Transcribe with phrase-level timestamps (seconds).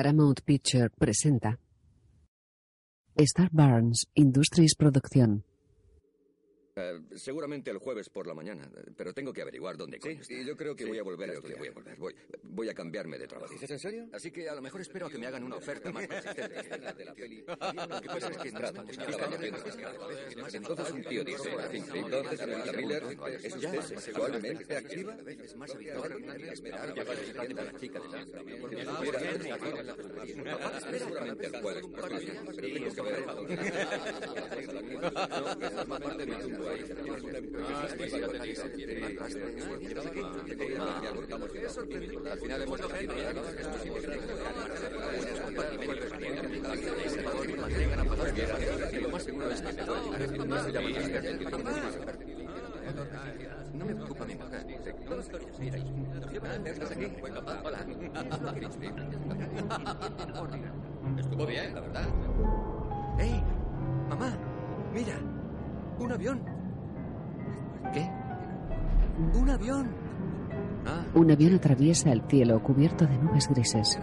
[0.00, 1.58] Paramount Picture presenta
[3.16, 5.44] Star Barnes Industries Producción.
[6.80, 10.32] Eh, seguramente el jueves por la mañana, eh, pero tengo que averiguar dónde coño está.
[10.32, 11.58] y yo creo que voy a volver a estudiar.
[11.58, 11.96] voy a volver.
[11.98, 13.52] Voy, voy a cambiarme de trabajo.
[13.52, 14.08] ¿Dices en serio?
[14.12, 17.04] Así que a lo mejor espero a que me hagan una oferta más consistente.
[17.04, 18.94] Lo que pasa es que tratan de
[20.52, 23.04] Entonces un tío dice, entonces señorita Miller,
[23.42, 25.16] ¿es usted sexualmente activa?
[25.26, 26.12] Es más habitual
[26.50, 28.08] esperar a la chica de
[30.98, 33.24] Seguramente el jueves por la mañana, pero tengo que ver
[53.74, 54.66] No, me preocupa mi mujer.
[56.64, 57.06] ¿Estás aquí?
[60.38, 60.58] Hola.
[61.18, 62.04] Estuvo bien, la verdad.
[63.18, 63.42] ¡Ey!
[64.08, 64.36] ¡Mamá!
[64.92, 65.18] ¡Mira!
[65.98, 66.59] ¡Un avión!
[67.92, 68.08] ¿Qué?
[69.38, 69.88] ¡Un avión!
[70.86, 73.98] Ah, Un avión atraviesa el cielo cubierto de nubes grises.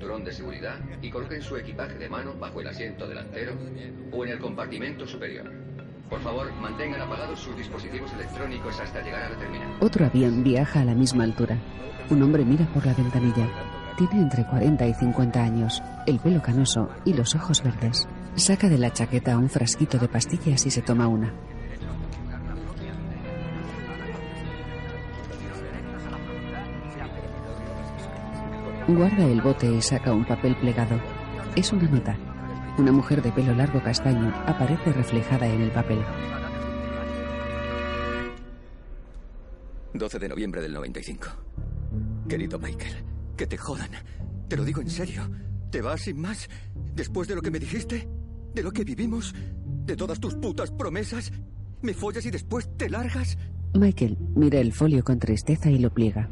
[0.00, 3.52] Cinturón de seguridad y coloquen su equipaje de mano bajo el asiento delantero
[4.10, 5.52] o en el compartimento superior.
[6.08, 9.68] Por favor, mantengan apagados sus dispositivos electrónicos hasta llegar a la terminal.
[9.80, 11.58] Otro avión viaja a la misma altura.
[12.08, 13.46] Un hombre mira por la ventanilla.
[13.98, 18.08] Tiene entre 40 y 50 años, el pelo canoso y los ojos verdes.
[18.36, 21.34] Saca de la chaqueta un frasquito de pastillas y se toma una.
[28.96, 31.00] Guarda el bote y saca un papel plegado.
[31.54, 32.18] Es una nota.
[32.76, 36.00] Una mujer de pelo largo castaño aparece reflejada en el papel.
[39.94, 41.28] 12 de noviembre del 95.
[42.28, 43.04] Querido Michael,
[43.36, 43.90] que te jodan.
[44.48, 45.22] Te lo digo en serio.
[45.70, 46.48] ¿Te vas sin más?
[46.92, 48.08] ¿Después de lo que me dijiste?
[48.52, 49.32] ¿De lo que vivimos?
[49.86, 51.30] ¿De todas tus putas promesas?
[51.80, 53.38] ¿Me follas y después te largas?
[53.72, 56.28] Michael mira el folio con tristeza y lo pliega.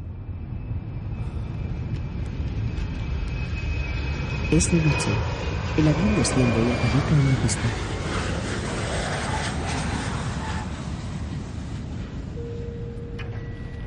[4.51, 5.11] Es de noche.
[5.77, 7.61] El avión desciende y aterriza en la pista.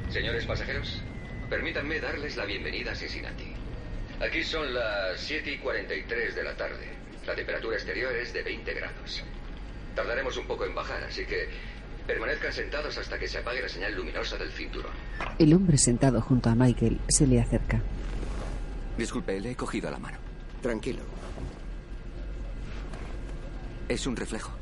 [0.09, 1.03] Señores pasajeros,
[1.51, 3.53] permítanme darles la bienvenida a Cincinnati.
[4.21, 6.87] Aquí son las 7 y 43 de la tarde.
[7.27, 9.25] La temperatura exterior es de 20 grados.
[9.97, 11.49] Tardaremos un poco en bajar, así que
[12.07, 14.93] permanezcan sentados hasta que se apague la señal luminosa del cinturón.
[15.41, 17.83] El hombre sentado junto a Michael se le acerca.
[18.97, 20.32] Disculpe, le he cogido la mano.
[20.63, 21.01] Tranquilo.
[23.89, 24.53] Es un reflejo.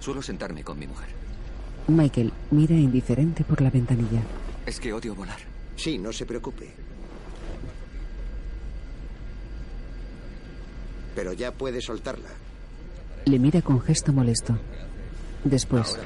[0.00, 1.08] Suelo sentarme con mi mujer.
[1.88, 4.22] Michael mira indiferente por la ventanilla.
[4.64, 5.38] Es que odio volar.
[5.76, 6.72] Sí, no se preocupe.
[11.14, 12.30] Pero ya puede soltarla.
[13.26, 14.58] Le mira con gesto molesto.
[15.44, 15.98] Después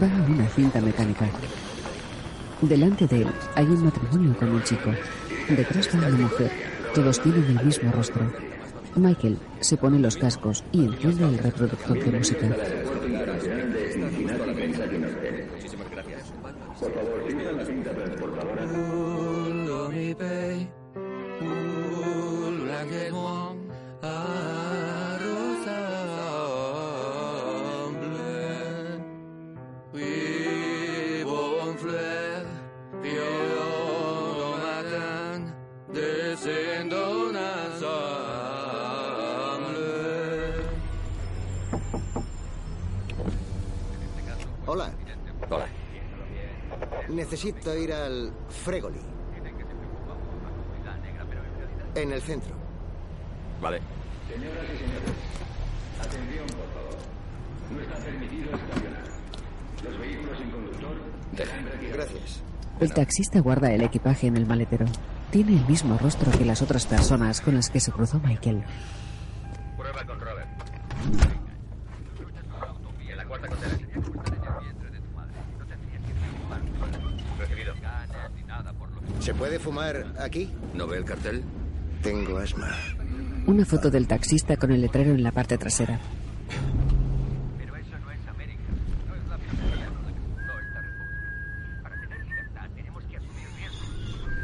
[0.00, 1.26] va a una cinta mecánica.
[2.60, 4.90] Delante de él hay un matrimonio con un chico.
[5.48, 6.69] Detrás va una mujer.
[6.94, 8.22] Todos tienen el mismo rostro.
[8.96, 12.48] Michael se pone los cascos y enciende el reproductor de música.
[20.02, 20.70] Hola,
[47.20, 48.98] necesito ir al Fregoli.
[51.94, 52.54] En el centro.
[53.60, 53.80] Vale.
[61.32, 61.52] Deja.
[61.92, 62.42] Gracias.
[62.80, 64.86] El taxista guarda el equipaje en el maletero.
[65.30, 68.64] Tiene el mismo rostro que las otras personas con las que se cruzó Michael.
[69.76, 70.48] Prueba con Robert.
[73.06, 73.78] Y en la cuarta condena.
[77.38, 77.74] Recibido.
[79.20, 80.50] ¿Se puede fumar aquí?
[80.74, 81.42] ¿No ve el cartel?
[82.02, 82.70] Tengo asma.
[83.46, 86.00] Una foto del taxista con el letrero en la parte trasera.
[87.58, 88.62] Pero eso no es América.
[89.06, 91.82] No es la filosofía con la que se fundó esta república.
[91.82, 93.88] Para tener libertad tenemos que asumir riesgos.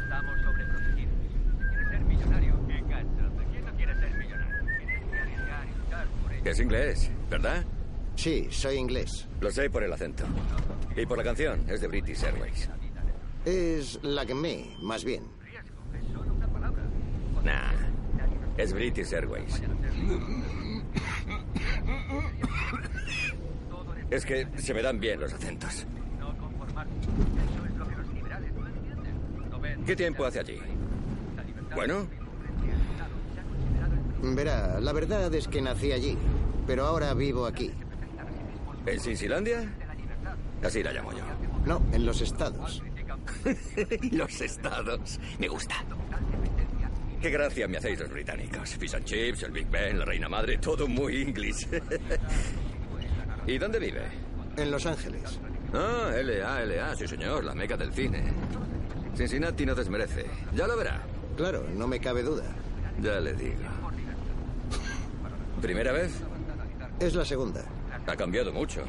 [0.03, 1.15] Estamos sobreprotegidos.
[1.57, 3.45] Si quieres ser millonario, enganchate.
[3.51, 4.57] ¿Quién no quiere ser millonario?
[4.77, 6.51] Tienes que arriesgar y luchar por ello.
[6.51, 7.65] Es inglés, ¿verdad?
[8.15, 9.27] Sí, soy inglés.
[9.41, 10.23] Lo sé por el acento.
[10.95, 12.69] Y por la canción, es de British Airways.
[13.45, 15.23] Es la que me, más bien.
[17.43, 17.71] Nah,
[18.57, 19.61] es British Airways.
[24.09, 25.85] Es que se me dan bien los acentos.
[29.85, 30.59] ¿Qué tiempo hace allí?
[31.75, 32.07] Bueno,
[34.21, 36.17] Verá, la verdad es que nací allí,
[36.65, 37.71] pero ahora vivo aquí.
[38.85, 39.69] ¿en Cincilandia?
[40.63, 41.23] Así la llamo yo.
[41.65, 42.81] No, en los estados.
[44.11, 45.19] los estados.
[45.39, 45.75] Me gusta.
[47.21, 48.75] Qué gracia me hacéis los británicos.
[48.75, 51.67] Fish and chips, el Big Ben, la reina madre, todo muy inglés.
[53.47, 54.03] ¿Y dónde vive?
[54.55, 55.39] En Los Ángeles.
[55.73, 58.23] Ah, LA, LA, sí señor, la meca del cine.
[59.15, 60.25] Cincinnati no desmerece.
[60.53, 61.01] Ya lo verá.
[61.35, 62.43] Claro, no me cabe duda.
[63.01, 63.61] Ya le digo.
[65.61, 66.11] ¿Primera vez?
[66.99, 67.63] Es la segunda.
[68.05, 68.83] Ha cambiado mucho.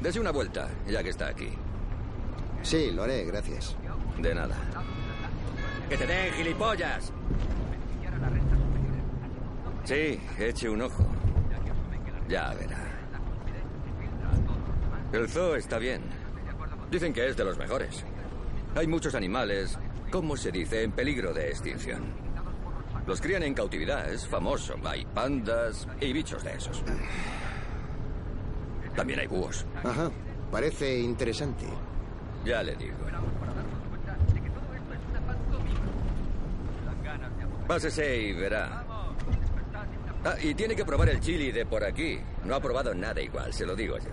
[0.00, 1.48] Dese una vuelta, ya que está aquí.
[2.62, 3.76] Sí, lo haré, gracias.
[4.18, 4.56] De nada.
[5.88, 7.12] ¡Que te den, gilipollas!
[9.84, 11.04] Sí, eche un ojo.
[12.28, 12.78] Ya verá.
[15.12, 16.02] El zoo está bien.
[16.90, 18.04] Dicen que es de los mejores.
[18.76, 19.78] Hay muchos animales,
[20.10, 22.02] ¿cómo se dice?, en peligro de extinción.
[23.06, 24.74] Los crían en cautividad, es famoso.
[24.84, 26.82] Hay pandas y bichos de esos.
[28.96, 29.66] También hay búhos.
[29.84, 30.10] Ajá,
[30.50, 31.66] parece interesante.
[32.44, 32.96] Ya le digo.
[37.66, 38.84] Pásese y verá.
[40.24, 42.18] Ah, y tiene que probar el chili de por aquí.
[42.44, 44.10] No ha probado nada igual, se lo digo yo.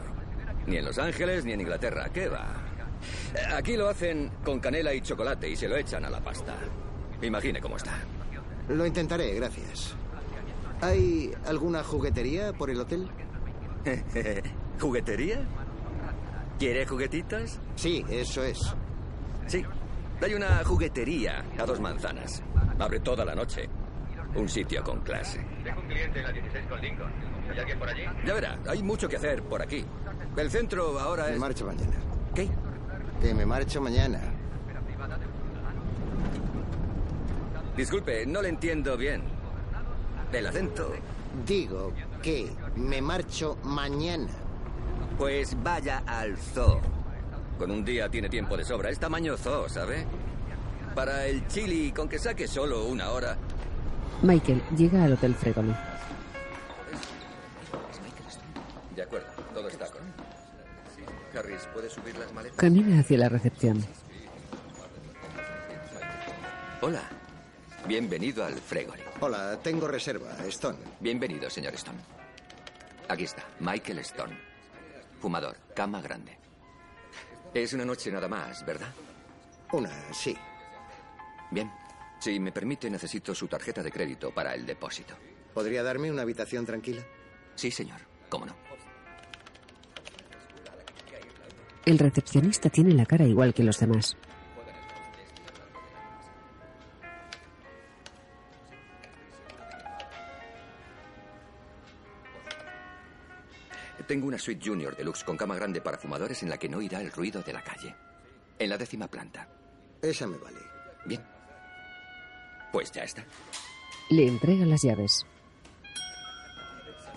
[0.67, 2.09] Ni en Los Ángeles ni en Inglaterra.
[2.13, 2.47] ¿Qué va?
[3.55, 6.55] Aquí lo hacen con canela y chocolate y se lo echan a la pasta.
[7.21, 7.93] Imagine cómo está.
[8.69, 9.95] Lo intentaré, gracias.
[10.81, 13.09] ¿Hay alguna juguetería por el hotel?
[14.79, 15.41] ¿Juguetería?
[16.59, 17.59] ¿Quiere juguetitos?
[17.75, 18.59] Sí, eso es.
[19.47, 19.63] Sí.
[20.21, 22.43] Hay una juguetería a dos manzanas.
[22.81, 23.69] Abre toda la noche.
[24.33, 25.45] Un sitio con clase.
[25.63, 27.11] Tengo un cliente en la 16 con Lincoln.
[27.51, 28.03] ¿Hay alguien por allí?
[28.25, 29.85] Ya verá, hay mucho que hacer por aquí.
[30.35, 31.39] El centro ahora Me es...
[31.39, 31.95] marcho mañana.
[32.33, 32.49] ¿Qué?
[33.21, 34.19] Que me marcho mañana.
[37.77, 39.21] Disculpe, no le entiendo bien.
[40.31, 40.91] El acento.
[41.45, 41.93] Digo
[42.23, 44.29] que me marcho mañana.
[45.19, 46.81] Pues vaya al zoo.
[47.59, 48.89] Con un día tiene tiempo de sobra.
[48.89, 50.07] Es tamaño zoo, ¿sabe?
[50.95, 53.37] Para el chili, con que saque solo una hora.
[54.21, 55.73] Michael llega al Hotel Fregoli.
[58.95, 60.01] De acuerdo, todo está con.
[61.37, 62.57] Harris, ¿puedes subir las maletas?
[62.57, 63.85] Camina hacia la recepción.
[66.81, 67.03] Hola.
[67.87, 69.01] Bienvenido al Fregoli.
[69.21, 70.77] Hola, tengo reserva, Stone.
[70.99, 71.97] Bienvenido, señor Stone.
[73.07, 74.37] Aquí está, Michael Stone.
[75.19, 76.37] Fumador, cama grande.
[77.53, 78.93] Es una noche nada más, ¿verdad?
[79.71, 80.37] Una, sí.
[81.51, 81.71] Bien.
[82.19, 85.15] Si me permite, necesito su tarjeta de crédito para el depósito.
[85.53, 87.03] ¿Podría darme una habitación tranquila?
[87.55, 87.99] Sí, señor.
[88.29, 88.55] ¿Cómo no?
[91.85, 94.15] El recepcionista tiene la cara igual que los demás.
[104.11, 106.99] Tengo una suite junior deluxe con cama grande para fumadores en la que no irá
[106.99, 107.95] el ruido de la calle.
[108.59, 109.47] En la décima planta.
[110.01, 110.59] Esa me vale.
[111.05, 111.23] Bien.
[112.71, 113.23] Pues ya está.
[114.09, 115.25] Le entrega las llaves.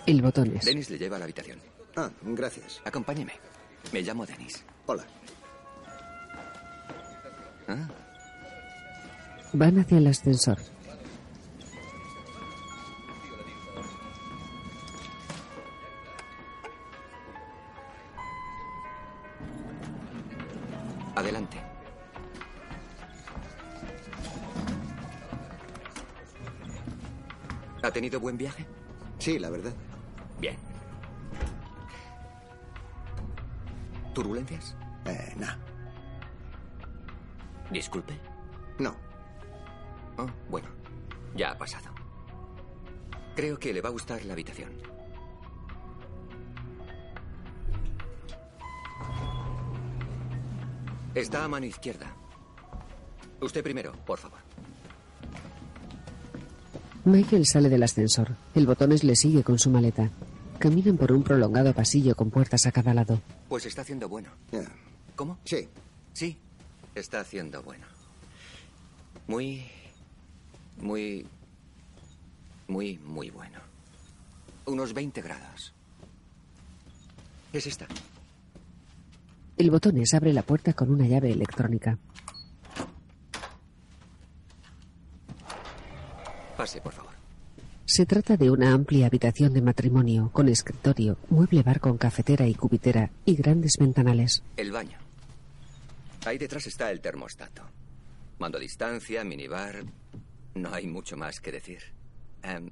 [0.05, 0.65] El botón es.
[0.65, 1.59] Dennis le lleva a la habitación.
[1.95, 2.81] Ah, gracias.
[2.85, 3.33] Acompáñeme.
[3.91, 4.63] Me llamo Dennis.
[4.85, 5.05] Hola.
[7.67, 7.87] Ah,
[9.53, 10.57] Van hacia el ascensor.
[28.15, 28.65] ¿Ha tenido buen viaje?
[29.19, 29.73] Sí, la verdad.
[30.39, 30.55] Bien.
[34.13, 34.73] ¿Turbulencias?
[35.03, 35.47] Eh, no.
[37.71, 38.17] Disculpe.
[38.79, 38.95] No.
[40.17, 40.69] Oh, bueno,
[41.35, 41.89] ya ha pasado.
[43.35, 44.71] Creo que le va a gustar la habitación.
[51.13, 52.15] Está a mano izquierda.
[53.41, 54.44] Usted primero, por favor.
[57.05, 58.35] Michael sale del ascensor.
[58.55, 60.09] El botones le sigue con su maleta.
[60.57, 63.21] Caminan por un prolongado pasillo con puertas a cada lado.
[63.47, 64.29] Pues está haciendo bueno.
[65.15, 65.37] ¿Cómo?
[65.43, 65.67] Sí.
[66.13, 66.37] Sí,
[66.95, 67.85] está haciendo bueno.
[69.27, 69.65] Muy,
[70.81, 71.27] muy,
[72.67, 73.59] muy, muy bueno.
[74.65, 75.73] Unos 20 grados.
[77.53, 77.85] Es esta.
[79.57, 81.99] El botones abre la puerta con una llave electrónica.
[86.65, 87.13] Pase, por favor.
[87.85, 92.55] Se trata de una amplia habitación de matrimonio con escritorio, mueble bar con cafetera y
[92.55, 94.41] cubitera y grandes ventanales.
[94.57, 94.97] El baño.
[96.25, 97.61] Ahí detrás está el termostato.
[98.39, 99.85] Mando a distancia, minibar.
[100.55, 101.83] No hay mucho más que decir.
[102.41, 102.71] Em,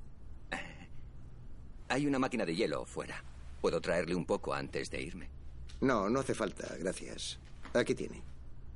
[1.88, 3.24] hay una máquina de hielo fuera.
[3.62, 5.30] ¿Puedo traerle un poco antes de irme?
[5.82, 7.38] No, no hace falta, gracias.
[7.76, 8.24] Aquí tiene.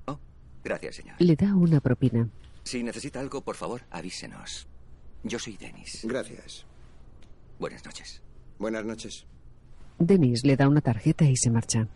[0.06, 0.20] Oh,
[0.64, 1.16] gracias, señor.
[1.18, 2.30] Le da una propina.
[2.62, 4.68] Si necesita algo, por favor, avísenos.
[5.24, 6.02] Yo soy Dennis.
[6.04, 6.66] Gracias.
[7.60, 8.22] Buenas noches.
[8.60, 9.26] Buenas noches.
[10.00, 11.88] Dennis le da una tarjeta y se marcha.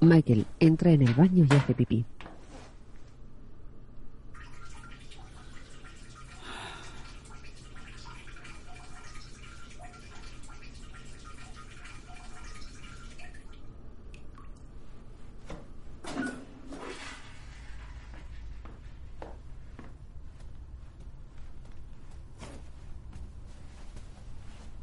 [0.00, 2.04] Michael entra en el baño y hace pipí.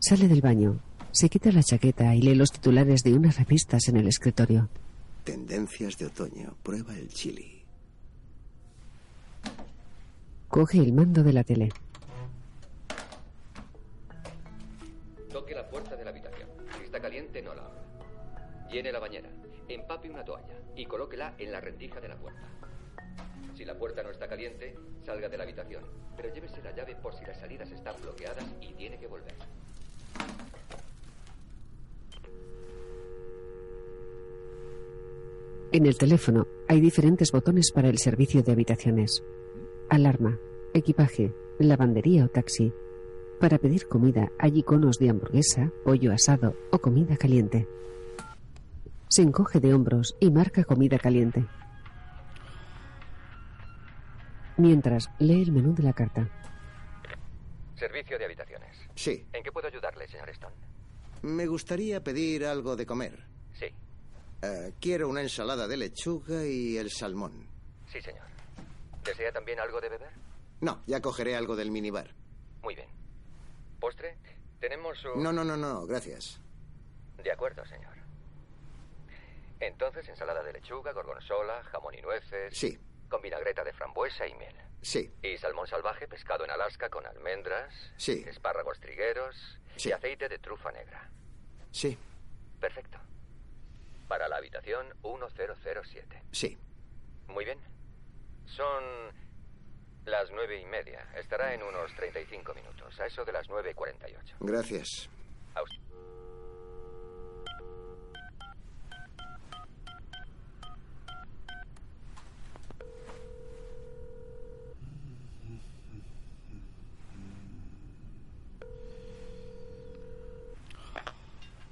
[0.07, 0.79] Sale del baño,
[1.11, 4.69] se quita la chaqueta y lee los titulares de unas revistas en el escritorio.
[5.25, 6.55] Tendencias de otoño.
[6.63, 7.61] Prueba el chili.
[10.47, 11.73] Coge el mando de la tele.
[15.29, 16.47] Toque la puerta de la habitación.
[16.77, 18.69] Si está caliente, no la abra.
[18.71, 19.29] Llene la bañera.
[19.67, 22.47] Empape una toalla y colóquela en la rendija de la puerta.
[23.57, 24.73] Si la puerta no está caliente,
[25.05, 25.83] salga de la habitación.
[26.15, 29.35] Pero llévese la llave por si las salidas están bloqueadas y tiene que volver.
[35.73, 39.21] En el teléfono hay diferentes botones para el servicio de habitaciones.
[39.89, 40.37] Alarma,
[40.73, 42.71] equipaje, lavandería o taxi.
[43.41, 47.67] Para pedir comida hay iconos de hamburguesa, pollo asado o comida caliente.
[49.09, 51.45] Se encoge de hombros y marca comida caliente.
[54.55, 56.29] Mientras lee el menú de la carta.
[57.75, 58.75] Servicio de habitaciones.
[58.95, 59.27] Sí.
[59.33, 60.55] ¿En qué puedo ayudarle, señor Stone?
[61.21, 63.25] Me gustaría pedir algo de comer.
[63.53, 63.67] Sí,
[64.41, 67.47] Eh, quiero una ensalada de lechuga y el salmón.
[67.91, 68.25] sí, señor.
[69.03, 70.11] ¿Desea también algo de beber?
[70.61, 72.13] No, ya cogeré algo del minibar.
[72.61, 72.89] Muy bien.
[73.79, 74.17] ¿Postre?
[74.59, 75.23] Tenemos un...
[75.23, 76.41] No, no, no, no, gracias.
[77.23, 77.95] De acuerdo, señor.
[79.59, 82.55] Entonces, ensalada de lechuga, gorgonzola, jamón y nueces.
[82.57, 82.77] Sí,
[83.09, 84.55] Con vinagreta de frambuesa y miel.
[84.81, 87.73] sí, Y salmón salvaje pescado en Alaska con almendras.
[87.97, 88.23] Sí.
[88.27, 89.35] Espárragos trigueros.
[89.77, 89.89] Sí.
[89.89, 91.09] Y aceite de trufa negra.
[91.71, 91.97] sí,
[92.59, 92.97] Perfecto.
[94.07, 96.21] Para la habitación 1007.
[96.31, 96.57] sí.
[97.27, 97.59] Muy bien.
[98.45, 98.83] Son
[100.05, 101.05] las nueve y media.
[101.15, 102.97] Estará en unos 35 minutos.
[103.01, 104.35] A eso de las 9.48.
[104.39, 105.09] Gracias.
[105.53, 105.77] A usted.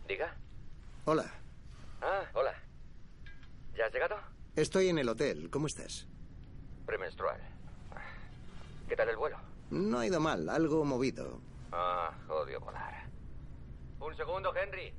[0.08, 0.34] Diga.
[1.06, 1.26] Hola,
[2.02, 2.54] Ah, hola.
[3.76, 4.16] ¿Ya has llegado?
[4.56, 5.50] Estoy en el hotel.
[5.50, 6.08] ¿Cómo estás?
[6.86, 7.40] Premenstrual.
[8.88, 9.38] ¿Qué tal el vuelo?
[9.72, 11.40] No ha ido mal, algo movido.
[11.72, 13.06] Ah, odio volar.
[14.00, 14.94] Un segundo, Henry.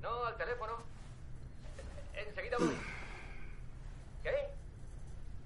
[0.00, 0.72] No, al teléfono.
[2.14, 2.76] Enseguida voy.
[4.22, 4.34] ¿Qué?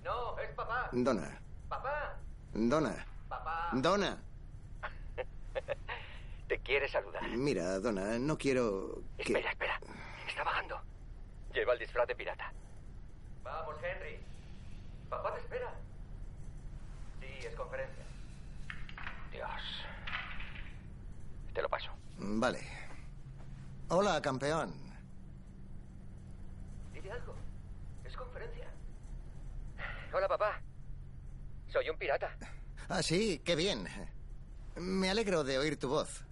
[0.05, 0.89] No, es papá.
[0.93, 2.17] Donna, Papá.
[2.55, 3.71] Donna, Papá.
[3.73, 4.23] Donna.
[6.49, 7.23] Te quiere saludar.
[7.31, 9.33] Mira, Donna, no quiero que...
[9.33, 9.81] Espera, espera.
[10.29, 10.81] Está bajando.
[11.53, 12.53] Lleva el disfraz de pirata.
[13.43, 14.19] Vamos, Henry.
[15.09, 15.75] Papá te espera.
[17.21, 18.05] Sí, es conferencia.
[19.31, 19.51] Dios.
[21.55, 21.91] Te lo paso.
[22.19, 22.61] Vale.
[23.89, 24.73] Hola, campeón.
[26.93, 27.35] Dile algo.
[28.05, 28.69] Es conferencia.
[30.13, 30.61] Hola, papá.
[31.69, 32.37] Soy un pirata.
[32.89, 33.87] Ah, sí, qué bien.
[34.77, 36.25] Me alegro de oír tu voz.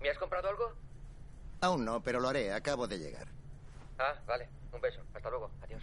[0.00, 0.72] ¿Me has comprado algo?
[1.60, 2.52] Aún no, pero lo haré.
[2.52, 3.26] Acabo de llegar.
[3.98, 4.48] Ah, vale.
[4.72, 5.00] Un beso.
[5.14, 5.50] Hasta luego.
[5.62, 5.82] Adiós.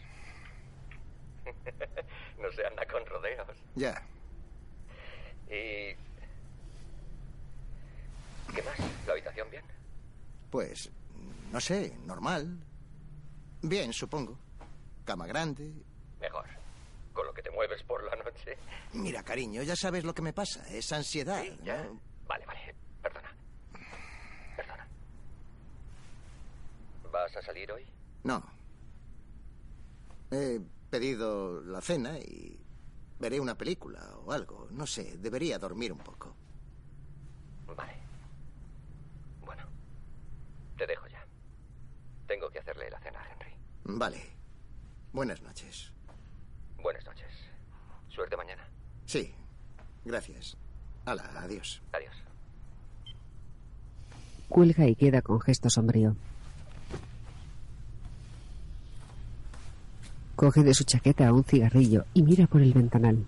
[2.39, 3.47] no se anda con rodeos.
[3.75, 4.01] Ya.
[5.47, 5.95] ¿Y
[8.53, 8.79] qué más?
[9.05, 9.63] ¿La habitación bien?
[10.49, 10.89] Pues,
[11.51, 12.59] no sé, normal.
[13.61, 14.37] Bien, supongo.
[15.03, 15.71] Cama grande.
[16.19, 16.45] Mejor.
[17.13, 18.57] Con lo que te mueves por la noche.
[18.93, 20.67] Mira, cariño, ya sabes lo que me pasa.
[20.69, 21.41] Es ansiedad.
[21.43, 21.83] Sí, ya.
[21.83, 21.99] ¿no?
[22.27, 22.75] Vale, vale.
[23.01, 23.35] Perdona.
[24.55, 24.87] Perdona.
[27.11, 27.85] ¿Vas a salir hoy?
[28.23, 28.43] No.
[30.31, 30.59] He
[30.95, 32.57] pedido la cena y
[33.19, 34.69] veré una película o algo.
[34.71, 36.33] No sé, debería dormir un poco.
[37.75, 37.95] Vale.
[39.41, 39.63] Bueno.
[40.77, 41.21] Te dejo ya.
[42.27, 43.53] Tengo que hacerle la cena a Henry.
[43.83, 44.21] Vale.
[45.11, 45.91] Buenas noches.
[46.81, 47.27] Buenas noches.
[48.07, 48.65] Suerte mañana.
[49.05, 49.33] Sí.
[50.05, 50.55] Gracias.
[51.03, 51.81] Hala, adiós.
[51.91, 52.15] Adiós.
[54.47, 56.15] Cuelga y queda con gesto sombrío.
[60.35, 63.25] Coge de su chaqueta un cigarrillo y mira por el ventanal.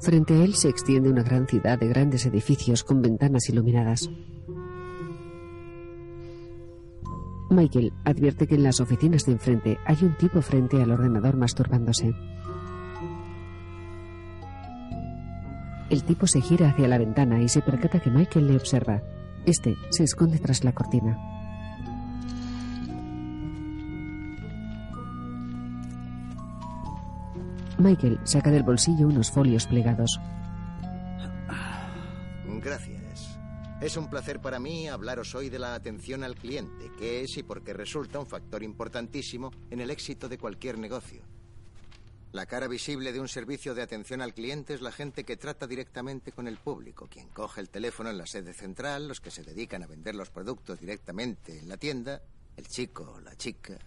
[0.00, 4.08] Frente a él se extiende una gran ciudad de grandes edificios con ventanas iluminadas.
[7.50, 12.14] Michael advierte que en las oficinas de enfrente hay un tipo frente al ordenador masturbándose.
[15.96, 19.00] El tipo se gira hacia la ventana y se percata que Michael le observa.
[19.46, 21.16] Este se esconde tras la cortina.
[27.78, 30.20] Michael saca del bolsillo unos folios plegados.
[32.62, 33.38] Gracias.
[33.80, 37.42] Es un placer para mí hablaros hoy de la atención al cliente, que es y
[37.42, 41.22] porque resulta un factor importantísimo en el éxito de cualquier negocio.
[42.36, 45.66] La cara visible de un servicio de atención al cliente es la gente que trata
[45.66, 49.42] directamente con el público, quien coge el teléfono en la sede central, los que se
[49.42, 52.20] dedican a vender los productos directamente en la tienda,
[52.58, 53.78] el chico o la chica.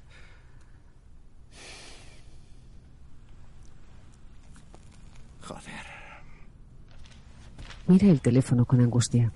[5.44, 5.86] Joder.
[7.86, 9.32] Mira el teléfono con angustia.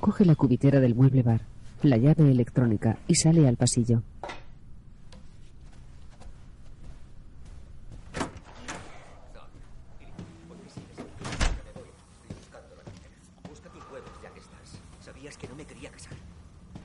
[0.00, 1.40] Coge la cubitera del mueble bar,
[1.82, 4.02] la llave electrónica y sale al pasillo.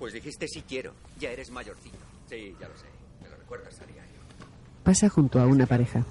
[0.04, 0.92] Pues dijiste sí quiero.
[1.18, 1.98] Ya eres mayorcito.
[2.30, 2.88] Sí, ya lo sé.
[3.22, 4.20] Me lo recuerdas a diario.
[4.84, 6.04] Pasa junto a una pareja.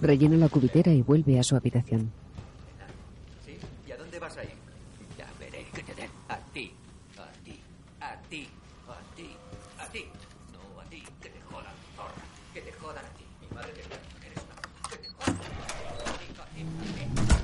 [0.00, 2.12] Rellena la cubitera y vuelve a su habitación.
[3.44, 3.58] ¿Sí?
[3.86, 4.52] ¿Y a dónde vas a ir?
[5.18, 6.10] Ya veré que te den.
[6.28, 6.72] A ti.
[7.16, 7.60] A ti.
[8.00, 8.48] A ti.
[8.86, 9.36] A ti.
[9.78, 10.04] A ti.
[10.52, 11.02] No, a ti.
[11.20, 12.22] Que te jodan, zorra.
[12.54, 13.24] Que te jodan a ti.
[13.40, 13.80] Mi madre te
[14.26, 14.88] Eres una.
[14.88, 15.34] Que te jodan.
[15.34, 17.34] A ti, a ti, a ti.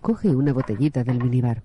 [0.00, 1.62] Coge una botellita del minibar.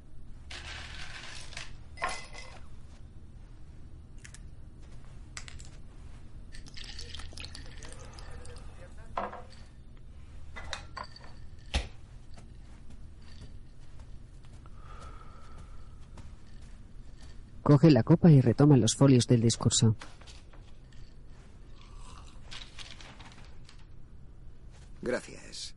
[17.77, 19.95] Coge la copa y retoma los folios del discurso.
[24.99, 25.75] Gracias.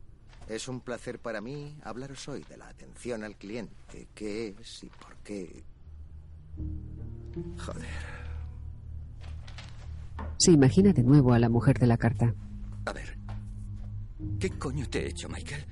[0.49, 4.87] Es un placer para mí hablaros hoy de la atención al cliente, qué es y
[4.87, 5.63] por qué.
[7.59, 7.85] Joder.
[10.39, 12.33] Se imagina de nuevo a la mujer de la carta.
[12.85, 13.15] A ver.
[14.39, 15.67] ¿Qué coño te he hecho, Michael?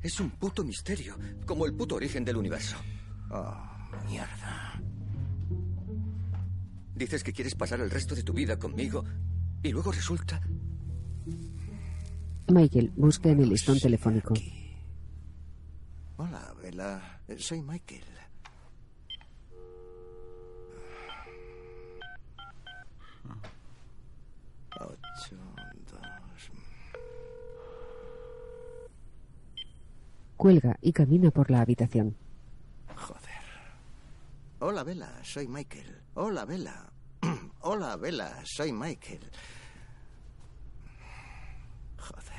[0.00, 2.78] Es un puto misterio, como el puto origen del universo.
[3.30, 3.54] Oh,
[4.08, 4.72] mierda.
[7.02, 9.04] Dices que quieres pasar el resto de tu vida conmigo
[9.60, 10.40] y luego resulta...
[12.46, 14.34] Michael busca en el listón telefónico.
[14.34, 14.76] Aquí.
[16.16, 17.20] Hola, Bella.
[17.38, 18.04] Soy Michael.
[24.80, 25.36] Ocho,
[25.90, 26.50] dos.
[30.36, 32.14] Cuelga y camina por la habitación.
[32.94, 33.42] Joder.
[34.60, 35.10] Hola, Bella.
[35.24, 36.00] Soy Michael.
[36.14, 36.91] Hola, Bella.
[37.62, 38.42] Hola, Bella.
[38.44, 39.20] Soy Michael.
[41.96, 42.32] Joder.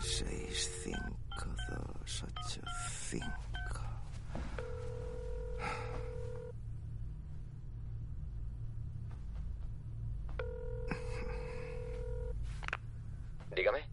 [0.00, 2.60] Seis, cinco, dos, ocho,
[3.00, 3.82] cinco.
[13.54, 13.84] Dígame.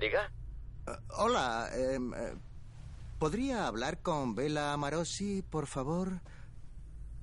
[0.00, 0.37] Diga.
[1.18, 2.34] Eh, hola, em, eh,
[3.18, 6.20] ¿Podría hablar con Bela Amarosi, por favor?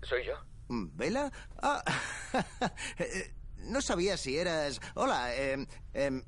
[0.03, 0.33] ¿Soy yo?
[0.67, 1.31] ¿Bela?
[1.61, 1.81] Ah,
[2.99, 4.81] eh, no sabía si eras...
[4.95, 6.23] Hola, eh, em,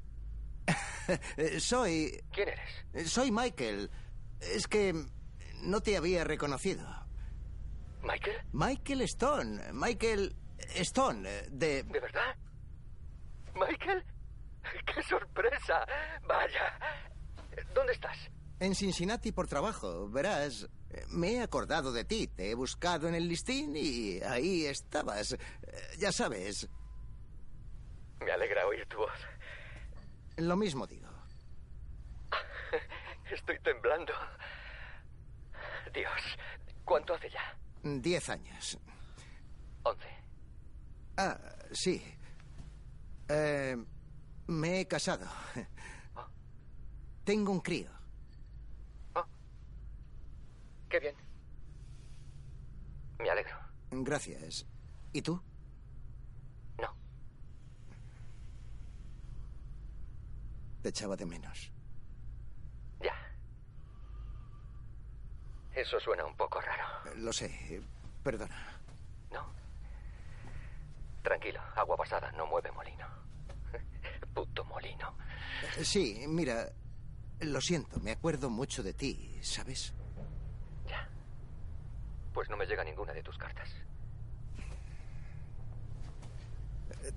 [1.59, 2.23] soy...
[2.31, 3.11] ¿Quién eres?
[3.11, 3.91] Soy Michael.
[4.39, 4.93] Es que
[5.61, 6.87] no te había reconocido.
[8.01, 8.37] ¿Michael?
[8.53, 9.73] Michael Stone.
[9.73, 10.35] Michael
[10.75, 11.83] Stone, eh, de...
[11.83, 12.35] ¿De verdad?
[13.53, 14.05] ¿Michael?
[14.85, 15.85] ¡Qué sorpresa!
[16.27, 17.16] Vaya.
[17.73, 18.17] ¿Dónde estás?
[18.59, 20.09] En Cincinnati por trabajo.
[20.09, 20.67] Verás,
[21.09, 22.27] me he acordado de ti.
[22.27, 25.35] Te he buscado en el listín y ahí estabas.
[25.99, 26.67] Ya sabes,
[28.19, 29.11] Me alegra oír tu voz.
[30.37, 31.07] lo mismo digo.
[33.31, 34.13] Estoy temblando.
[35.93, 36.11] Dios,
[36.83, 37.57] ¿cuánto hace ya?
[37.83, 38.77] Diez años.
[39.83, 40.07] Once.
[41.17, 41.39] Ah,
[41.71, 42.03] sí.
[43.29, 43.75] Eh,
[44.47, 45.27] me he casado.
[47.27, 47.29] Oh.
[47.29, 47.89] Tengo un crío.
[50.89, 51.15] Qué bien.
[53.19, 53.57] Me alegro.
[53.91, 54.65] Gracias.
[55.11, 55.41] ¿Y tú?
[56.79, 56.95] No.
[60.81, 61.73] Te echaba de menos.
[63.01, 63.13] Ya.
[65.75, 66.85] Eso suena un poco raro.
[67.17, 67.81] Lo sé.
[68.23, 68.79] Perdona.
[69.33, 69.45] ¿No?
[71.23, 73.05] Tranquilo, agua pasada no mueve molino.
[74.33, 75.13] Puto molino.
[75.83, 76.71] Sí, mira,
[77.39, 79.93] lo siento, me acuerdo mucho de ti, ¿sabes?
[80.87, 81.07] Ya.
[82.33, 83.69] Pues no me llega ninguna de tus cartas.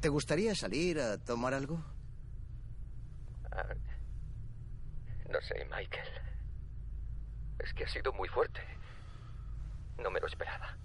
[0.00, 1.82] ¿Te gustaría salir a tomar algo?
[3.50, 3.74] Ah,
[5.28, 6.08] no sé, Michael.
[7.58, 8.60] Es que ha sido muy fuerte.
[9.98, 10.76] No me lo esperaba.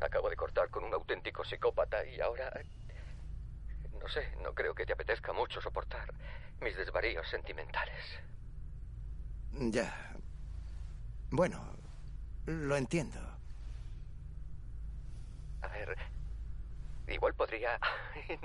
[0.00, 2.50] Acabo de cortar con un auténtico psicópata y ahora...
[4.00, 6.12] No sé, no creo que te apetezca mucho soportar
[6.60, 8.04] mis desvaríos sentimentales.
[9.52, 10.14] Ya.
[11.30, 11.76] Bueno,
[12.46, 13.18] lo entiendo.
[15.62, 15.96] A ver,
[17.08, 17.78] igual podría...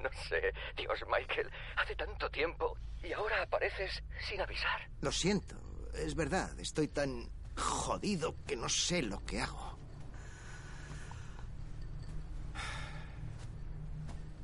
[0.01, 4.89] No sé, Dios, Michael, hace tanto tiempo y ahora apareces sin avisar.
[5.01, 5.55] Lo siento,
[5.93, 9.74] es verdad, estoy tan jodido que no sé lo que hago.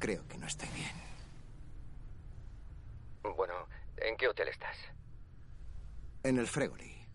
[0.02, 0.96] Creo que no estoy bien.
[3.36, 4.76] Bueno, ¿en qué hotel estás?
[6.24, 7.08] En el Fregoli.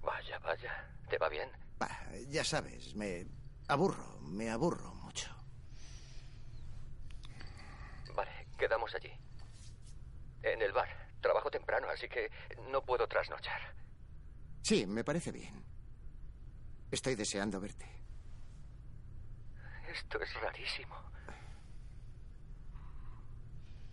[0.00, 1.50] Vaya, vaya, ¿te va bien?
[1.76, 3.26] Bah, ya sabes, me
[3.66, 5.28] aburro, me aburro mucho.
[8.14, 9.10] Vale, quedamos allí.
[10.44, 10.88] En el bar.
[11.20, 12.30] Trabajo temprano, así que
[12.70, 13.74] no puedo trasnochar.
[14.62, 15.64] Sí, me parece bien.
[16.92, 17.90] Estoy deseando verte.
[19.92, 21.08] Esto es rarísimo.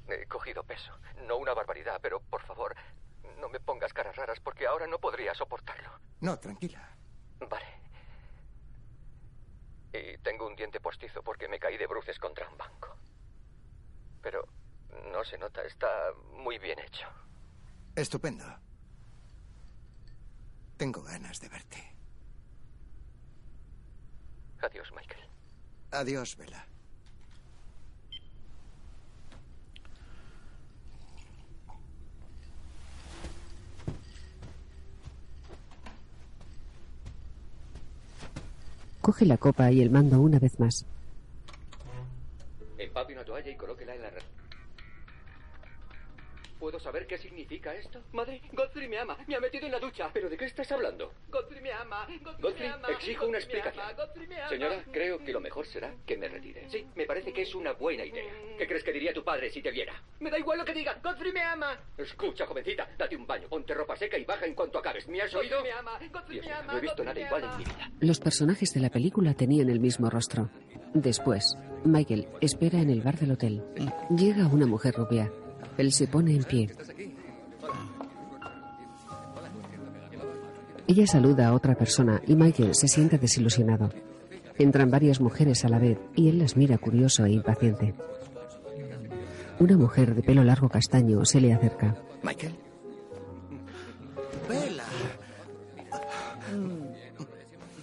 [0.08, 0.92] He cogido peso.
[1.28, 2.76] No una barbaridad, pero por favor,
[3.40, 5.90] no me pongas caras raras porque ahora no podría soportarlo.
[6.22, 6.90] No, tranquila.
[7.40, 7.66] Vale.
[9.94, 12.96] Y tengo un diente postizo porque me caí de bruces contra un banco.
[14.22, 14.48] Pero
[15.12, 17.08] no se nota, está muy bien hecho.
[17.96, 18.46] Estupendo.
[20.78, 21.96] Tengo ganas de verte.
[24.62, 25.30] Adiós, Michael.
[25.92, 26.68] Adiós, Vela.
[39.06, 40.84] Coge la copa y el mando una vez más.
[42.80, 44.10] Empape una toalla y colóquela en la.
[46.66, 48.02] ¿Puedo saber qué significa esto?
[48.12, 49.16] Madre, Godfrey me ama.
[49.28, 50.10] Me ha metido en la ducha.
[50.12, 51.14] ¿Pero de qué estás hablando?
[51.30, 52.08] Godfrey me ama.
[52.08, 52.88] Godfrey, Godfrey, me ama.
[52.90, 53.86] exijo una explicación.
[53.86, 54.50] ama, Godfrey me ama.
[54.50, 56.68] Señora, creo que lo mejor será que me retire.
[56.72, 58.34] Sí, me parece que es una buena idea.
[58.58, 59.94] ¿Qué crees que diría tu padre si te viera?
[60.20, 61.00] Me da igual lo que diga.
[61.04, 61.78] Godfrey me ama.
[62.00, 65.08] Escucha, jovencita, date un baño, ponte ropa seca y baja en cuanto acabes.
[65.08, 65.58] ¿Me has oído?
[65.58, 66.00] Godfrey me ama.
[66.12, 66.74] Godfrey Dios me ama.
[66.74, 67.92] no he visto Godfrey nada igual en mi vida.
[68.00, 70.50] Los personajes de la película tenían el mismo rostro.
[70.96, 73.64] Después, Michael espera en el bar del hotel.
[74.10, 75.32] Llega una mujer rubia.
[75.78, 76.70] Él se pone en pie.
[80.88, 83.90] Ella saluda a otra persona y Michael se siente desilusionado.
[84.58, 87.94] Entran varias mujeres a la vez y él las mira curioso e impaciente.
[89.60, 91.96] Una mujer de pelo largo castaño se le acerca.
[92.24, 92.56] Michael.
[94.48, 94.84] Vela.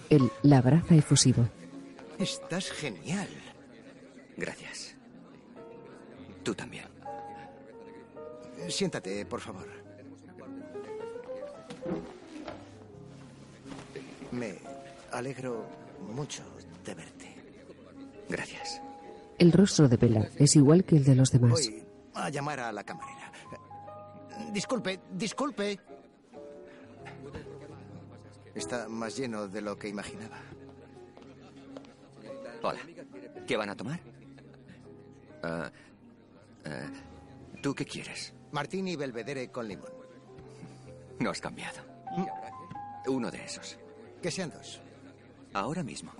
[0.09, 1.47] Él la abraza efusivo.
[2.19, 3.27] Estás genial.
[4.37, 4.95] Gracias.
[6.43, 6.92] Tú también.
[8.69, 9.67] Siéntate, por favor.
[14.31, 14.55] Me
[15.11, 15.65] alegro
[16.13, 16.43] mucho
[16.83, 17.35] de verte.
[18.29, 18.81] Gracias.
[19.37, 21.51] El rostro de Bella es igual que el de los demás.
[21.51, 23.31] Voy a llamar a la camarera.
[24.51, 25.79] Disculpe, disculpe.
[28.55, 30.37] Está más lleno de lo que imaginaba.
[32.61, 32.79] Hola.
[33.47, 33.99] ¿Qué van a tomar?
[35.41, 35.69] Ah,
[36.63, 36.89] eh,
[37.61, 38.33] ¿Tú qué quieres?
[38.53, 39.91] Martini Belvedere con limón.
[41.19, 41.81] No has cambiado.
[43.07, 43.79] Uno de esos.
[44.21, 44.79] Que sean dos.
[45.53, 46.13] Ahora mismo.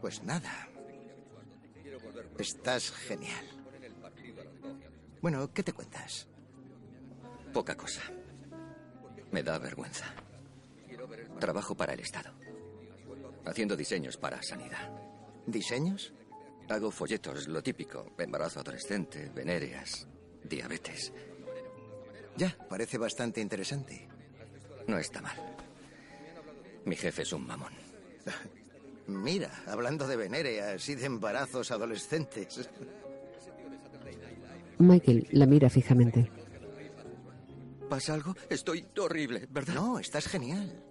[0.00, 0.68] Pues nada.
[2.38, 3.44] Estás genial.
[5.20, 6.28] Bueno, ¿qué te cuentas?
[7.52, 8.02] Poca cosa.
[9.32, 10.06] Me da vergüenza.
[11.40, 12.30] Trabajo para el Estado.
[13.44, 14.92] Haciendo diseños para sanidad.
[15.44, 16.12] ¿Diseños?
[16.68, 18.12] Hago folletos, lo típico.
[18.18, 20.06] Embarazo adolescente, venéreas,
[20.44, 21.12] diabetes.
[22.36, 24.06] Ya, parece bastante interesante.
[24.86, 25.36] No está mal.
[26.84, 27.72] Mi jefe es un mamón.
[29.06, 32.68] Mira, hablando de venéreas y de embarazos adolescentes.
[34.78, 36.30] Michael la mira fijamente.
[37.88, 38.36] ¿Pasa algo?
[38.50, 39.74] Estoy horrible, ¿verdad?
[39.74, 40.82] No, estás genial.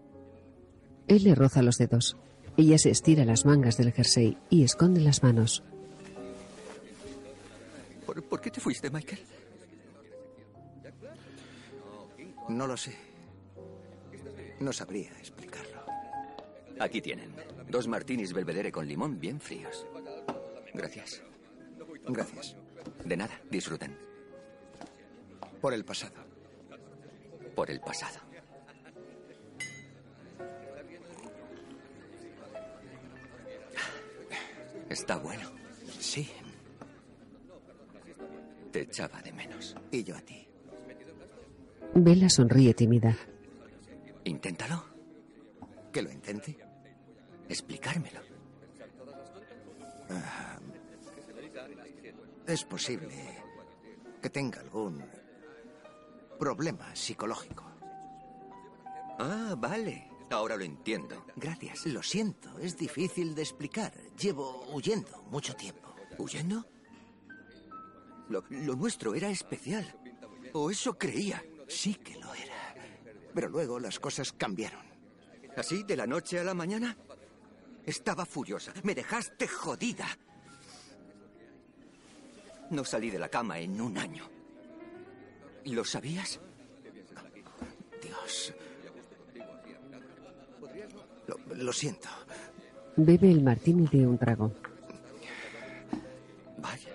[1.07, 2.17] Él le roza los dedos.
[2.57, 5.63] Ella se estira las mangas del jersey y esconde las manos.
[8.05, 9.21] ¿Por, por qué te fuiste, Michael?
[12.49, 12.95] No lo sé.
[14.59, 15.83] No sabría explicarlo.
[16.79, 17.31] Aquí tienen.
[17.69, 19.85] Dos martinis belvedere con limón bien fríos.
[20.73, 21.21] Gracias.
[22.07, 22.55] Gracias.
[23.05, 23.95] De nada, disfruten.
[25.61, 26.15] Por el pasado.
[27.55, 28.26] Por el pasado.
[34.89, 35.49] Está bueno.
[35.99, 36.29] Sí,
[38.71, 39.75] Te echaba de menos.
[39.91, 40.47] y yo a ti.
[41.95, 43.15] Bella sonríe tímida.
[44.25, 44.83] Inténtalo.
[45.91, 46.57] ¿Que lo intente?
[47.49, 48.19] Explicármelo.
[52.45, 53.13] Es posible
[54.21, 55.03] que tenga algún
[56.39, 57.63] problema psicológico.
[59.19, 60.07] Ah, vale.
[60.29, 61.25] Ahora lo entiendo.
[61.35, 61.85] Gracias.
[61.87, 63.93] Lo siento, es difícil de explicar.
[64.19, 65.95] Llevo huyendo mucho tiempo.
[66.17, 66.65] ¿Huyendo?
[68.29, 69.93] Lo, lo nuestro era especial.
[70.53, 71.43] O eso creía.
[71.67, 72.75] Sí que lo era.
[73.33, 74.85] Pero luego las cosas cambiaron.
[75.55, 76.97] ¿Así, de la noche a la mañana?
[77.85, 78.73] Estaba furiosa.
[78.83, 80.07] Me dejaste jodida.
[82.71, 84.29] No salí de la cama en un año.
[85.65, 86.39] ¿Lo sabías?
[88.01, 88.53] Dios.
[91.27, 92.09] Lo, lo siento.
[92.97, 94.51] Bebe el martini de un trago.
[96.57, 96.89] Vaya.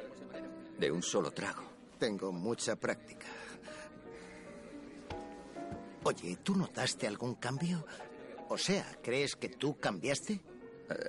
[0.78, 1.62] De un solo trago.
[1.98, 3.28] Tengo mucha práctica.
[6.02, 7.86] Oye, ¿tú notaste algún cambio?
[8.48, 10.40] O sea, ¿crees que tú cambiaste?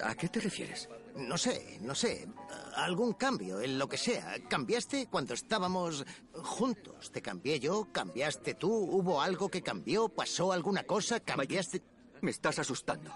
[0.04, 0.88] ¿A qué te refieres?
[1.16, 2.28] No sé, no sé.
[2.76, 4.36] Algún cambio, en lo que sea.
[4.48, 7.12] ¿Cambiaste cuando estábamos juntos?
[7.12, 7.88] ¿Te cambié yo?
[7.92, 8.72] ¿Cambiaste tú?
[8.72, 10.08] ¿Hubo algo que cambió?
[10.10, 11.20] ¿Pasó alguna cosa?
[11.20, 11.82] ¿Cambiaste?
[12.22, 13.12] Me estás asustando.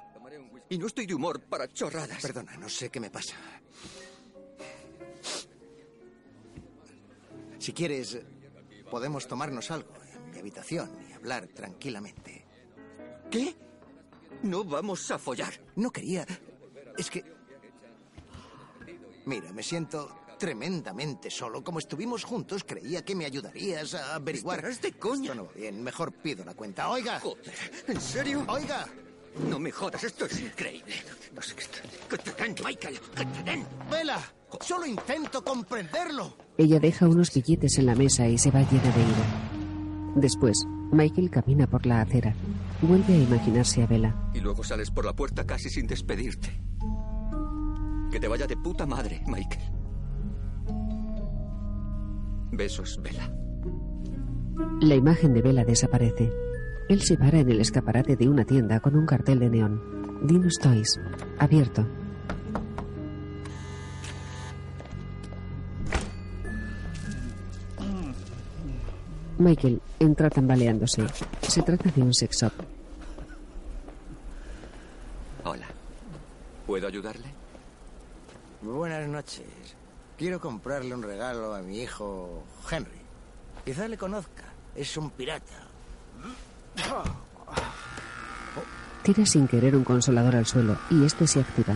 [0.70, 2.22] Y no estoy de humor para chorradas.
[2.22, 3.36] Perdona, no sé qué me pasa.
[7.60, 8.18] Si quieres,
[8.90, 12.46] podemos tomarnos algo en mi habitación y hablar tranquilamente.
[13.32, 13.56] ¿Qué?
[14.44, 15.54] No vamos a follar.
[15.76, 16.26] No quería...
[16.98, 17.24] Es que...
[19.26, 21.64] Mira, me siento tremendamente solo.
[21.64, 24.60] Como estuvimos juntos, creía que me ayudarías a averiguar...
[24.60, 25.32] Estarás de coña.
[25.32, 25.84] Esto no va bien.
[25.84, 26.90] Mejor pido la cuenta.
[26.90, 27.20] Oiga.
[27.20, 27.54] Joder,
[27.88, 28.46] ¿en serio?
[28.48, 28.88] Oiga.
[29.50, 30.96] No me jodas, esto es increíble.
[31.36, 31.80] No sé qué está...
[32.10, 33.00] ¡Que te den, Michael!
[33.16, 33.66] ¡Que te den!
[33.92, 34.20] Vela.
[34.62, 36.36] Solo intento comprenderlo.
[36.58, 40.14] Ella deja unos billetes en la mesa y se va llena de ira.
[40.16, 42.34] Después, Michael camina por la acera.
[42.82, 44.16] Vuelve a imaginarse a Bella.
[44.34, 46.60] Y luego sales por la puerta casi sin despedirte.
[48.12, 49.64] Que te vaya de puta madre, Michael.
[52.52, 53.32] Besos, Bella.
[54.82, 56.32] La imagen de Bella desaparece.
[56.90, 60.22] Él se para en el escaparate de una tienda con un cartel de neón.
[60.26, 60.98] Dinos Toys.
[61.38, 61.86] Abierto.
[69.38, 71.06] Michael entra tambaleándose.
[71.42, 72.54] Se trata de un sex shop.
[75.44, 75.68] Hola.
[76.66, 77.28] ¿Puedo ayudarle?
[78.62, 79.46] Buenas noches.
[80.18, 83.02] Quiero comprarle un regalo a mi hijo Henry.
[83.66, 84.46] Quizá le conozca.
[84.74, 85.67] Es un pirata.
[89.04, 91.76] Tira sin querer un consolador al suelo y este se activa.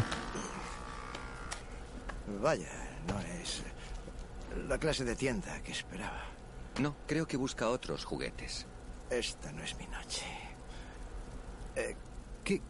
[2.41, 2.69] Vaya,
[3.07, 3.63] no es
[4.67, 6.23] la clase de tienda que esperaba.
[6.79, 8.65] No, creo que busca otros juguetes.
[9.09, 10.25] Esta no es mi noche.
[11.75, 11.95] Eh,
[12.43, 12.61] ¿qué,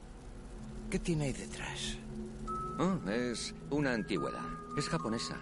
[0.89, 1.97] ¿Qué tiene ahí detrás?
[2.79, 4.45] Oh, es una antigüedad.
[4.77, 5.37] Es japonesa.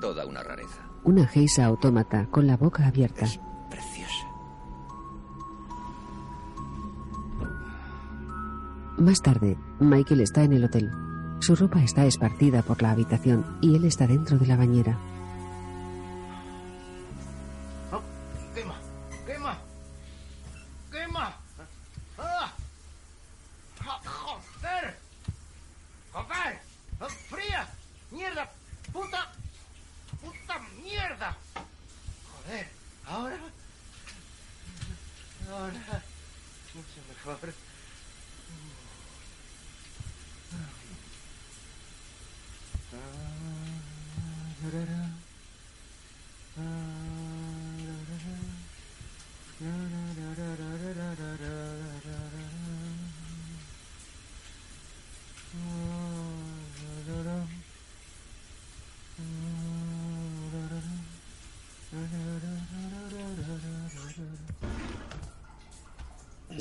[0.00, 0.80] Toda una rareza.
[1.04, 3.24] Una geisa autómata con la boca abierta.
[3.24, 3.38] Es
[3.70, 4.31] preciosa.
[9.02, 10.92] Más tarde, Michael está en el hotel.
[11.40, 14.96] Su ropa está esparcida por la habitación y él está dentro de la bañera.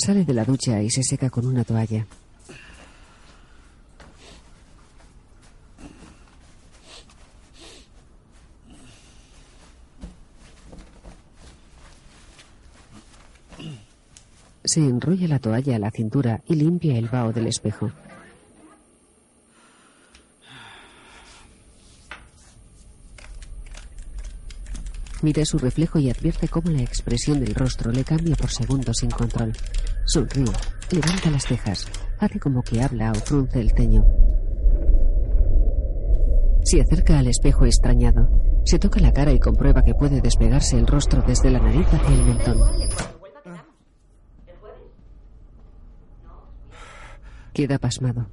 [0.03, 2.07] Sale de la ducha y se seca con una toalla.
[14.63, 17.91] Se enrolla la toalla a la cintura y limpia el vaho del espejo.
[25.21, 29.11] Mira su reflejo y advierte cómo la expresión del rostro le cambia por segundos sin
[29.11, 29.53] control.
[30.05, 30.51] Sonríe,
[30.91, 31.87] levanta las cejas,
[32.19, 34.03] hace como que habla o frunce el ceño.
[36.63, 38.29] Se acerca al espejo extrañado.
[38.65, 42.15] Se toca la cara y comprueba que puede despegarse el rostro desde la nariz hacia
[42.15, 42.57] el mentón.
[47.53, 48.27] Queda pasmado.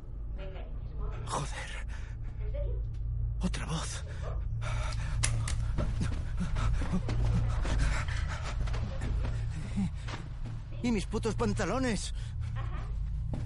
[11.48, 12.12] Pantalones?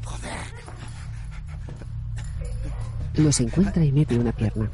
[0.05, 0.47] Joder.
[3.15, 4.69] Los encuentra y mete una pierna.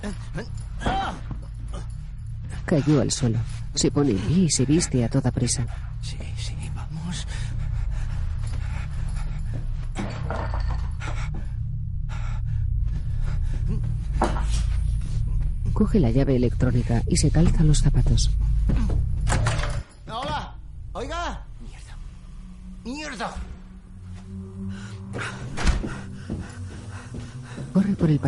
[2.64, 3.38] Cayó al suelo.
[3.75, 5.67] Se pone en pie y se viste a toda prisa.
[6.01, 7.27] Sí, sí, vamos.
[15.75, 18.31] Coge la llave electrónica y se calza los zapatos.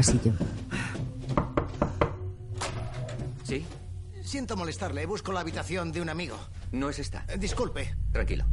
[0.01, 0.33] Pasillo.
[3.45, 3.67] ¿Sí?
[4.23, 5.05] Siento molestarle.
[5.05, 6.39] Busco la habitación de un amigo.
[6.73, 7.25] No es esta.
[7.29, 7.95] Eh, Disculpe.
[8.11, 8.45] Tranquilo.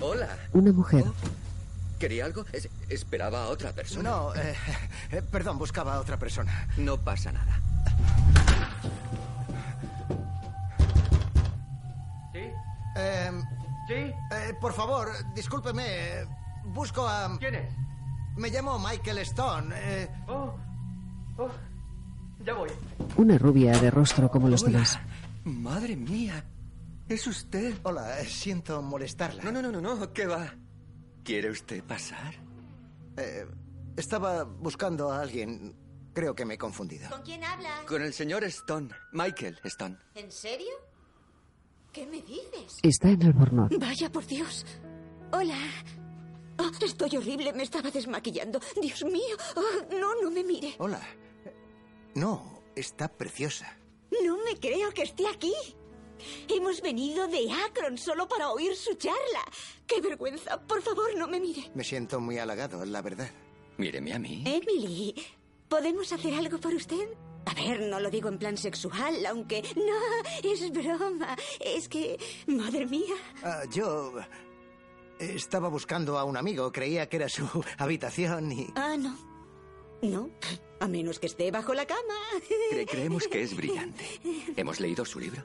[0.00, 0.28] Hola.
[0.52, 1.04] Una mujer.
[1.98, 2.44] ¿Quería algo?
[2.52, 4.08] Es- esperaba a otra persona.
[4.10, 4.54] No, eh,
[5.12, 6.68] eh, perdón, buscaba a otra persona.
[6.78, 7.59] No pasa nada.
[14.70, 16.24] Por favor, discúlpeme.
[16.66, 17.36] Busco a...
[17.40, 17.74] ¿Quién es?
[18.36, 19.74] Me llamo Michael Stone.
[19.76, 20.54] eh, Oh,
[21.38, 21.50] oh,
[22.44, 22.70] ya voy.
[23.16, 24.70] Una rubia de rostro como los Hola.
[24.72, 25.00] demás.
[25.42, 26.44] Madre mía.
[27.08, 27.74] Es usted.
[27.82, 29.42] hola, eh, siento molestarla.
[29.42, 30.12] No, no, no, no, no.
[30.12, 30.54] ¿Qué va?
[31.24, 32.34] ¿Quiere usted pasar?
[33.16, 33.46] Eh,
[33.96, 35.74] estaba buscando a alguien.
[36.14, 37.10] Creo que me he confundido.
[37.10, 37.80] ¿Con quién hablas?
[37.88, 38.90] Con el señor Stone.
[39.10, 39.96] Michael Stone.
[40.14, 40.70] ¿En serio?
[41.92, 42.78] ¿Qué me dices?
[42.82, 43.70] Está en Albornoz.
[43.78, 44.64] Vaya por Dios.
[45.32, 45.58] Hola.
[46.58, 48.60] Oh, estoy horrible, me estaba desmaquillando.
[48.80, 49.36] Dios mío.
[49.56, 50.74] Oh, no, no me mire.
[50.78, 51.00] Hola.
[52.14, 53.76] No, está preciosa.
[54.24, 55.54] No me creo que esté aquí.
[56.48, 59.42] Hemos venido de Akron solo para oír su charla.
[59.86, 60.60] ¡Qué vergüenza!
[60.66, 61.70] Por favor, no me mire.
[61.74, 63.30] Me siento muy halagado, la verdad.
[63.78, 64.44] Míreme a mí.
[64.46, 65.14] Emily,
[65.68, 67.08] ¿podemos hacer algo por usted?
[67.46, 69.62] A ver, no lo digo en plan sexual, aunque...
[69.74, 71.36] No, es broma.
[71.58, 72.18] Es que...
[72.46, 73.14] Madre mía.
[73.42, 74.12] Ah, yo
[75.18, 76.70] estaba buscando a un amigo.
[76.70, 77.46] Creía que era su
[77.78, 78.66] habitación y...
[78.76, 79.16] Ah, no.
[80.02, 80.30] No,
[80.80, 82.14] a menos que esté bajo la cama.
[82.72, 84.04] Cre- creemos que es brillante.
[84.56, 85.42] Hemos leído su libro.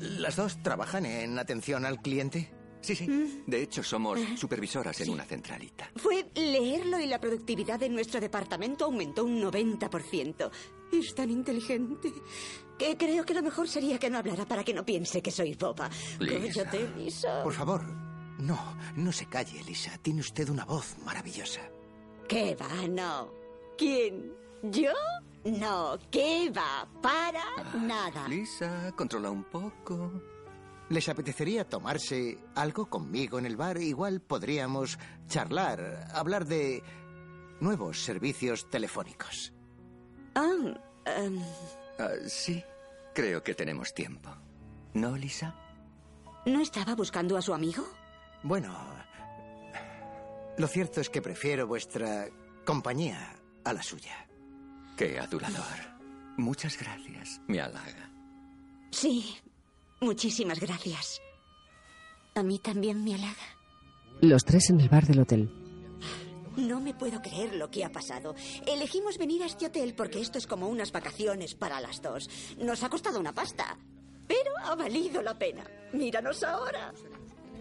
[0.00, 2.50] ¿Las dos trabajan en atención al cliente?
[2.80, 3.42] Sí, sí.
[3.46, 5.90] De hecho, somos supervisoras en una centralita.
[5.96, 10.50] Fue leerlo y la productividad de nuestro departamento aumentó un 90%.
[10.92, 12.12] Es tan inteligente
[12.78, 15.54] que creo que lo mejor sería que no hablara para que no piense que soy
[15.54, 15.90] boba.
[16.18, 16.64] Lisa.
[16.64, 17.42] Cállate, Lisa.
[17.42, 17.84] Por favor,
[18.38, 19.98] no, no se calle, Lisa.
[19.98, 21.60] Tiene usted una voz maravillosa.
[22.26, 22.88] ¿Qué va?
[22.88, 23.30] No.
[23.76, 24.32] ¿Quién?
[24.62, 24.92] ¿Yo?
[25.44, 26.88] No, ¿qué va?
[27.00, 28.28] Para nada.
[28.28, 30.12] Lisa, controla un poco.
[30.90, 33.78] ¿Les apetecería tomarse algo conmigo en el bar?
[33.80, 36.82] Igual podríamos charlar, hablar de
[37.60, 39.52] nuevos servicios telefónicos.
[40.34, 40.74] Ah,
[41.06, 41.40] em,
[41.98, 42.62] Ah, sí,
[43.14, 44.30] creo que tenemos tiempo.
[44.94, 45.54] ¿No, Lisa?
[46.46, 47.86] ¿no estaba buscando a su amigo?
[48.42, 48.74] Bueno,
[50.56, 52.28] lo cierto es que prefiero vuestra
[52.64, 54.26] compañía a la suya.
[54.96, 55.78] Qué adulador.
[56.38, 57.40] Muchas gracias.
[57.46, 58.10] Me halaga.
[58.90, 59.36] Sí,
[60.00, 61.20] muchísimas gracias.
[62.34, 63.56] A mí también me halaga.
[64.20, 65.50] Los tres en el bar del hotel.
[66.56, 68.34] No me puedo creer lo que ha pasado.
[68.66, 72.28] Elegimos venir a este hotel porque esto es como unas vacaciones para las dos.
[72.58, 73.78] Nos ha costado una pasta,
[74.26, 75.64] pero ha valido la pena.
[75.92, 76.92] Míranos ahora.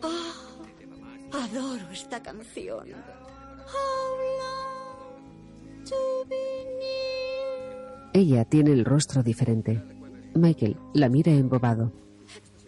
[0.02, 2.90] Oh, adoro esta canción.
[2.92, 5.96] How long to
[6.28, 8.10] be near.
[8.14, 9.82] Ella tiene el rostro diferente.
[10.36, 11.92] Michael la mira embobado.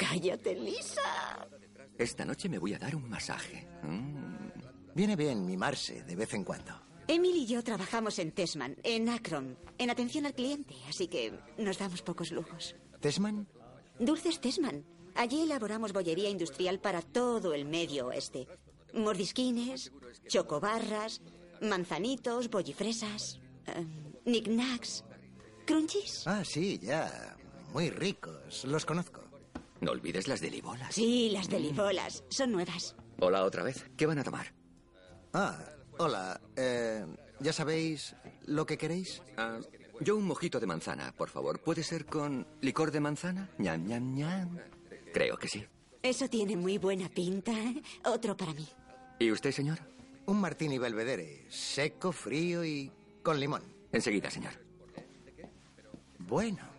[0.01, 1.47] Cállate, Lisa.
[1.95, 3.67] Esta noche me voy a dar un masaje.
[3.83, 4.49] Mm.
[4.95, 6.73] Viene bien mimarse de vez en cuando.
[7.07, 11.77] Emily y yo trabajamos en Tesman, en Akron, en atención al cliente, así que nos
[11.77, 12.75] damos pocos lujos.
[12.99, 13.47] ¿Tesman?
[13.99, 14.83] Dulces Tesman.
[15.13, 18.47] Allí elaboramos bollería industrial para todo el medio oeste.
[18.95, 19.91] Mordisquines,
[20.27, 21.21] chocobarras,
[21.61, 23.85] manzanitos, bollifresas, eh,
[24.23, 25.03] knickknacks,
[25.65, 26.25] crunchies.
[26.25, 27.37] Ah, sí, ya.
[27.73, 28.65] Muy ricos.
[28.65, 29.30] Los conozco.
[29.81, 30.93] No olvides las delibolas.
[30.93, 32.23] Sí, las delibolas.
[32.29, 32.95] Son nuevas.
[33.19, 33.85] Hola otra vez.
[33.97, 34.53] ¿Qué van a tomar?
[35.33, 35.57] Ah,
[35.97, 36.39] hola.
[36.55, 37.05] Eh,
[37.39, 38.15] ¿Ya sabéis
[38.45, 39.21] lo que queréis?
[39.37, 39.59] Ah,
[39.99, 41.59] yo un mojito de manzana, por favor.
[41.61, 43.49] ¿Puede ser con licor de manzana?
[43.57, 44.57] ñam, ñam, ñam.
[45.13, 45.65] Creo que sí.
[46.03, 47.51] Eso tiene muy buena pinta.
[47.51, 47.81] ¿eh?
[48.05, 48.67] Otro para mí.
[49.19, 49.79] ¿Y usted, señor?
[50.27, 51.45] Un martini belvedere.
[51.49, 52.91] Seco, frío y
[53.23, 53.63] con limón.
[53.91, 54.53] Enseguida, señor.
[56.19, 56.69] Bueno.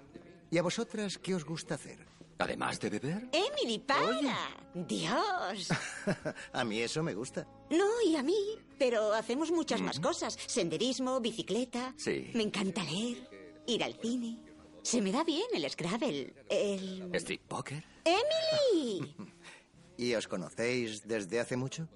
[0.51, 2.02] ¿Y a vosotras qué os gusta hacer?
[2.39, 3.29] Además de beber.
[3.33, 4.57] Emily, para.
[4.75, 5.69] Dios.
[6.53, 7.47] a mí eso me gusta.
[7.71, 8.59] No, y a mí.
[8.79, 10.37] Pero hacemos muchas más cosas.
[10.47, 11.95] Senderismo, bicicleta.
[11.97, 12.31] Sí.
[12.35, 13.29] Me encanta leer,
[13.67, 14.39] ir al cine.
[14.83, 16.35] Se me da bien el Scrabble.
[16.49, 17.15] El...
[17.15, 17.85] Street poker.
[18.05, 19.15] ¡Emily!
[19.97, 21.89] ¿Y os conocéis desde hace mucho?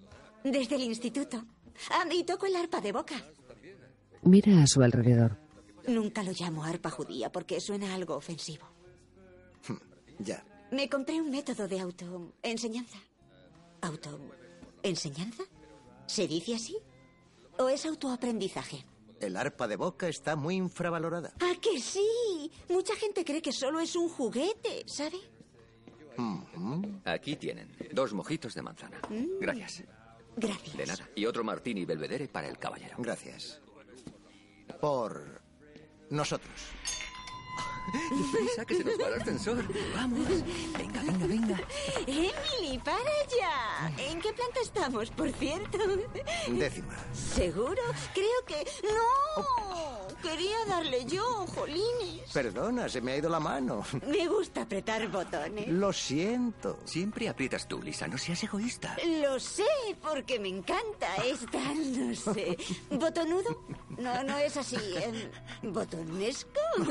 [0.45, 1.45] Desde el instituto.
[1.91, 3.17] Ah, y toco el arpa de boca.
[4.23, 5.37] Mira a su alrededor.
[5.89, 8.67] Nunca lo llamo arpa judía porque suena algo ofensivo.
[10.19, 10.45] Ya.
[10.71, 12.99] Me compré un método de autoenseñanza.
[13.83, 15.45] ¿Autoenseñanza?
[16.07, 16.77] ¿Se dice así?
[17.59, 18.85] ¿O es autoaprendizaje?
[19.21, 21.33] El arpa de boca está muy infravalorada.
[21.41, 22.51] ¡Ah, que sí!
[22.69, 25.19] Mucha gente cree que solo es un juguete, ¿sabe?
[26.19, 27.01] Ujú.
[27.05, 29.01] Aquí tienen dos mojitos de manzana.
[29.41, 29.85] Gracias.
[30.37, 30.77] Gracias.
[30.77, 31.09] De nada.
[31.15, 32.97] Y otro martini belvedere para el caballero.
[32.99, 33.61] Gracias.
[34.81, 35.41] Por
[36.11, 36.53] nosotros.
[38.41, 39.65] Lisa, que se nos va el ascensor.
[39.95, 40.29] Vamos.
[40.79, 41.61] Venga, venga, venga.
[42.07, 42.99] Emily, para
[43.39, 43.93] ya.
[43.99, 45.79] ¿En qué planta estamos, por cierto?
[46.49, 46.97] Décima.
[47.13, 47.83] ¿Seguro?
[48.15, 48.67] Creo que...
[48.83, 49.76] ¡No!
[50.23, 52.31] Quería darle yo, jolines.
[52.33, 53.85] Perdona, se me ha ido la mano.
[54.07, 55.69] Me gusta apretar botones.
[55.69, 56.79] Lo siento.
[56.85, 58.09] Siempre aprietas tú, Lisa.
[58.09, 58.97] No seas egoísta.
[59.23, 59.65] Lo sé,
[60.03, 61.15] porque me encanta.
[61.25, 62.57] Es tan, no sé.
[62.91, 63.65] ¿Botonudo?
[63.99, 64.77] No, no es así.
[64.97, 66.61] em, ¿Botonesco?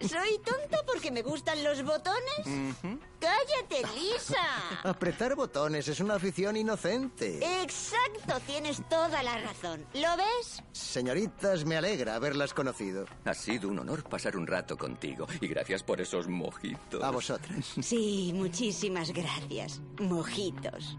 [0.00, 2.72] ¿Soy tonta porque me gustan los botones?
[3.20, 4.82] ¡Cállate, Lisa!
[4.84, 7.38] Apretar botones es una afición inocente.
[7.62, 9.86] Exacto, tienes toda la razón.
[9.94, 10.62] ¿Lo ves?
[10.72, 13.06] Señoritas, me alegra haberlas conocido.
[13.24, 15.26] Ha sido un honor pasar un rato contigo.
[15.40, 17.02] Y gracias por esos mojitos.
[17.02, 17.74] A vosotras.
[17.82, 19.80] Sí, muchísimas gracias.
[20.00, 20.98] Mojitos.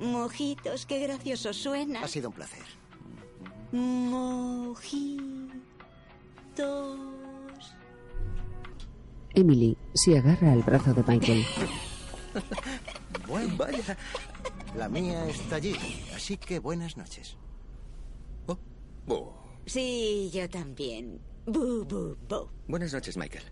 [0.00, 2.02] Mojitos, qué gracioso suena.
[2.02, 2.64] Ha sido un placer.
[3.72, 5.48] Mojitos.
[9.38, 11.46] Emily se agarra al brazo de Michael.
[13.28, 13.96] Bueno, Vaya.
[14.76, 15.76] la mía está allí,
[16.12, 17.36] así que buenas noches.
[18.46, 18.58] Oh.
[19.06, 19.32] Oh.
[19.64, 21.20] Sí, yo también.
[21.46, 22.48] Bu, bu, bu.
[22.66, 23.44] Buenas noches, Michael.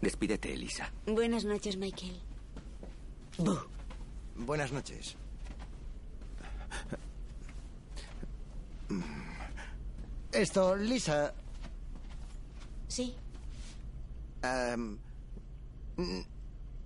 [0.00, 0.90] Despídete, Elisa.
[1.06, 2.18] Buenas noches, Michael.
[3.36, 3.58] Bu.
[4.36, 5.16] Buenas noches.
[10.32, 11.34] Esto, Lisa,
[12.92, 13.14] Sí.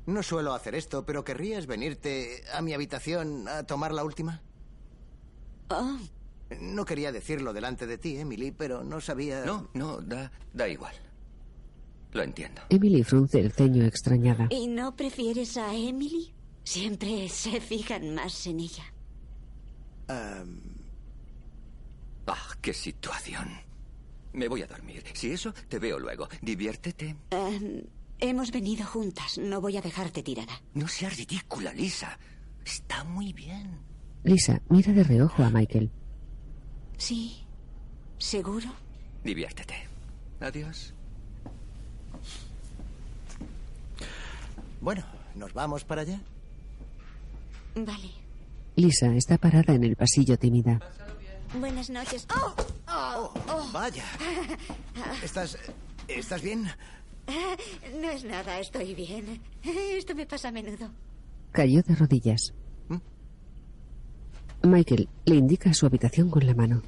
[0.07, 4.40] No suelo hacer esto, pero ¿querrías venirte a mi habitación a tomar la última?
[5.68, 5.98] Oh,
[6.61, 9.44] No quería decirlo delante de ti, Emily, pero no sabía...
[9.44, 10.94] No, no, da, da igual.
[12.12, 12.62] Lo entiendo.
[12.68, 14.46] Emily frunce el ceño extrañada.
[14.50, 16.32] ¿y no prefieres a Emily?
[16.62, 18.84] Siempre se fijan más en ella.
[20.07, 20.44] Ah,
[22.62, 23.65] qué situación.
[24.37, 25.03] Me voy a dormir.
[25.14, 26.28] Si eso, te veo luego.
[26.43, 27.16] Diviértete.
[27.30, 27.82] Em,
[28.20, 29.39] hemos venido juntas.
[29.39, 30.61] No voy a dejarte tirada.
[30.74, 32.18] No seas ridícula, Lisa.
[32.62, 33.78] Está muy bien.
[34.24, 35.91] Lisa mira de reojo a Michael.
[36.99, 37.47] Sí.
[38.18, 38.66] ¿Seguro?
[39.24, 39.74] Diviértete.
[40.41, 40.93] Adiós.
[44.82, 45.03] Bueno,
[45.34, 46.20] ¿nos vamos para allá?
[47.74, 48.11] Vale.
[48.74, 50.78] Lisa está parada en el pasillo tímida.
[51.55, 52.26] Buenas noches.
[52.34, 52.55] ¡Oh!
[52.88, 53.34] ¡Oh!
[53.49, 53.70] oh.
[53.72, 54.05] Vaya.
[55.22, 55.57] ¿Estás.
[56.09, 56.66] ¿Estás bien?
[58.01, 59.40] No es nada, estoy bien.
[59.62, 60.90] Esto me pasa a menudo.
[61.53, 62.55] Cayó de rodillas.
[64.62, 66.82] Michael le indica su habitación con la mano.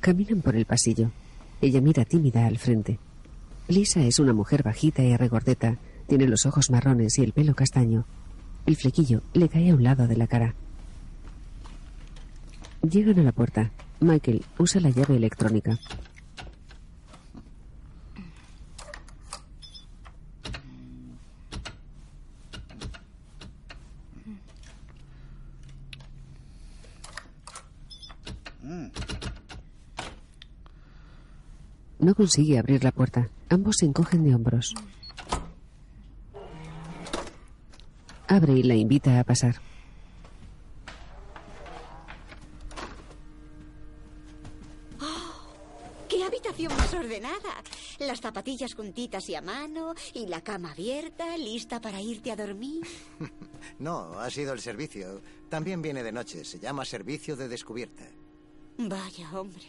[0.00, 1.10] Caminan por el pasillo.
[1.60, 2.98] Ella mira tímida al frente.
[3.68, 5.78] Lisa es una mujer bajita y regordeta.
[6.06, 8.06] Tiene los ojos marrones y el pelo castaño.
[8.66, 10.54] El flequillo le cae a un lado de la cara.
[12.82, 13.70] Llegan a la puerta.
[14.00, 15.78] Michael usa la llave electrónica.
[31.98, 33.28] No consigue abrir la puerta.
[33.50, 34.74] Ambos se encogen de hombros.
[38.26, 39.56] Abre y la invita a pasar.
[48.30, 52.86] Zapatillas juntitas y a mano, y la cama abierta, lista para irte a dormir.
[53.78, 55.20] No, ha sido el servicio.
[55.48, 56.44] También viene de noche.
[56.44, 58.04] Se llama servicio de descubierta.
[58.78, 59.64] Vaya, hombre.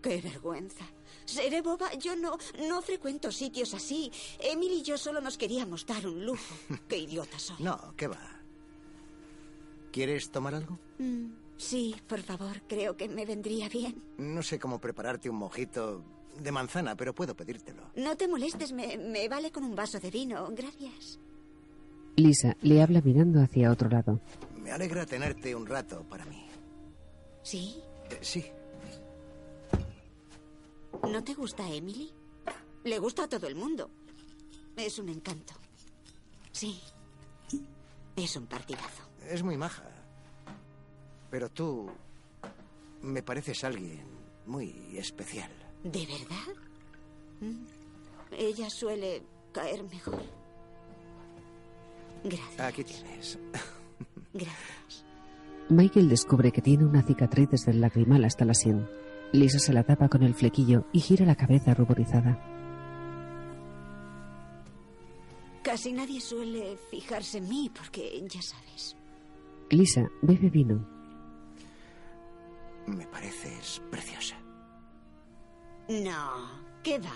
[0.00, 0.86] Qué vergüenza.
[1.26, 1.92] Seré boba.
[1.94, 2.38] Yo no,
[2.68, 4.10] no frecuento sitios así.
[4.38, 6.54] Emily y yo solo nos queríamos dar un lujo.
[6.88, 7.56] Qué idiota soy.
[7.58, 8.40] No, ¿qué va?
[9.92, 10.78] ¿Quieres tomar algo?
[10.98, 12.62] Mm, sí, por favor.
[12.66, 14.02] Creo que me vendría bien.
[14.18, 16.02] No sé cómo prepararte un mojito
[16.38, 17.90] de manzana, pero puedo pedírtelo.
[17.96, 18.72] No te molestes.
[18.72, 20.48] Me, me vale con un vaso de vino.
[20.52, 21.18] Gracias.
[22.16, 24.20] Lisa le habla mirando hacia otro lado.
[24.60, 26.46] Me alegra tenerte un rato para mí.
[27.42, 27.76] ¿Sí?
[28.10, 28.44] Eh, sí.
[31.10, 32.10] ¿No te gusta Emily?
[32.84, 33.90] Le gusta a todo el mundo.
[34.76, 35.54] Es un encanto.
[36.52, 36.80] Sí.
[38.16, 39.02] Es un partidazo.
[39.28, 39.84] Es muy maja.
[41.30, 41.90] Pero tú
[43.02, 44.06] me pareces alguien
[44.46, 45.50] muy especial.
[45.84, 46.54] ¿De verdad?
[47.40, 47.64] Mm.
[48.36, 49.22] Ella suele
[49.52, 50.22] caer mejor.
[52.24, 52.60] Gracias.
[52.60, 53.38] Aquí tienes.
[54.32, 55.04] Gracias.
[55.68, 58.88] Michael descubre que tiene una cicatriz desde el lagrimal hasta la sien.
[59.32, 62.38] Lisa se la tapa con el flequillo y gira la cabeza ruborizada.
[65.62, 68.96] Casi nadie suele fijarse en mí porque ya sabes.
[69.70, 70.86] Lisa bebe vino.
[72.86, 74.43] Me pareces preciosa.
[75.88, 76.48] No,
[76.82, 77.12] ¿qué va?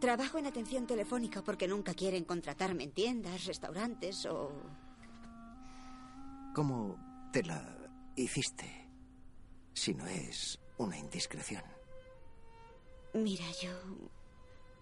[0.00, 4.52] Trabajo en atención telefónica porque nunca quieren contratarme en tiendas, restaurantes o...
[6.54, 6.96] ¿Cómo
[7.32, 7.64] te la
[8.16, 8.88] hiciste?
[9.72, 11.62] Si no es una indiscreción.
[13.14, 13.70] Mira, yo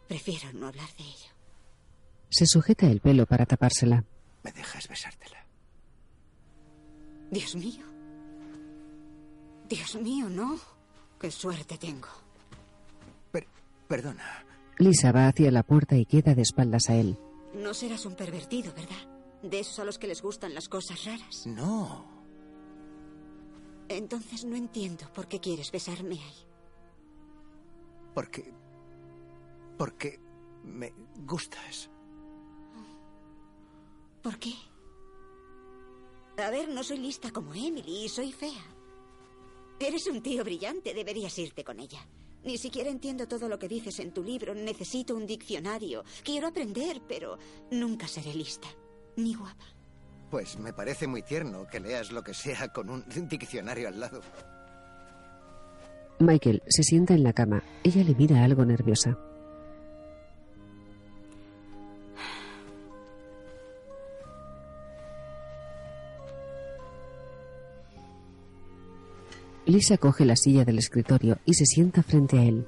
[0.08, 1.30] prefiero no hablar de ello.
[2.28, 4.04] Se sujeta el pelo para tapársela.
[4.42, 5.44] ¿Me dejas besártela?
[7.30, 7.84] Dios mío.
[9.68, 10.58] Dios mío, no.
[11.20, 12.08] Qué suerte tengo.
[13.30, 13.46] Per-
[13.88, 14.44] perdona.
[14.78, 17.18] Lisa va hacia la puerta y queda de espaldas a él.
[17.54, 19.08] No serás un pervertido, ¿verdad?
[19.42, 21.46] De esos a los que les gustan las cosas raras.
[21.46, 22.06] No.
[23.88, 26.46] Entonces no entiendo por qué quieres besarme ahí.
[28.14, 28.52] Porque...
[29.76, 30.20] Porque
[30.64, 30.92] me
[31.26, 31.90] gustas.
[34.22, 34.52] ¿Por qué?
[36.38, 38.62] A ver, no soy lista como Emily y soy fea.
[39.80, 42.06] Eres un tío brillante, deberías irte con ella.
[42.44, 44.54] Ni siquiera entiendo todo lo que dices en tu libro.
[44.54, 46.04] Necesito un diccionario.
[46.22, 47.38] Quiero aprender, pero
[47.70, 48.68] nunca seré lista.
[49.16, 49.64] Ni guapa.
[50.30, 54.20] Pues me parece muy tierno que leas lo que sea con un diccionario al lado.
[56.18, 57.62] Michael se sienta en la cama.
[57.82, 59.18] Ella le mira algo nerviosa.
[69.70, 72.66] Lisa coge la silla del escritorio y se sienta frente a él.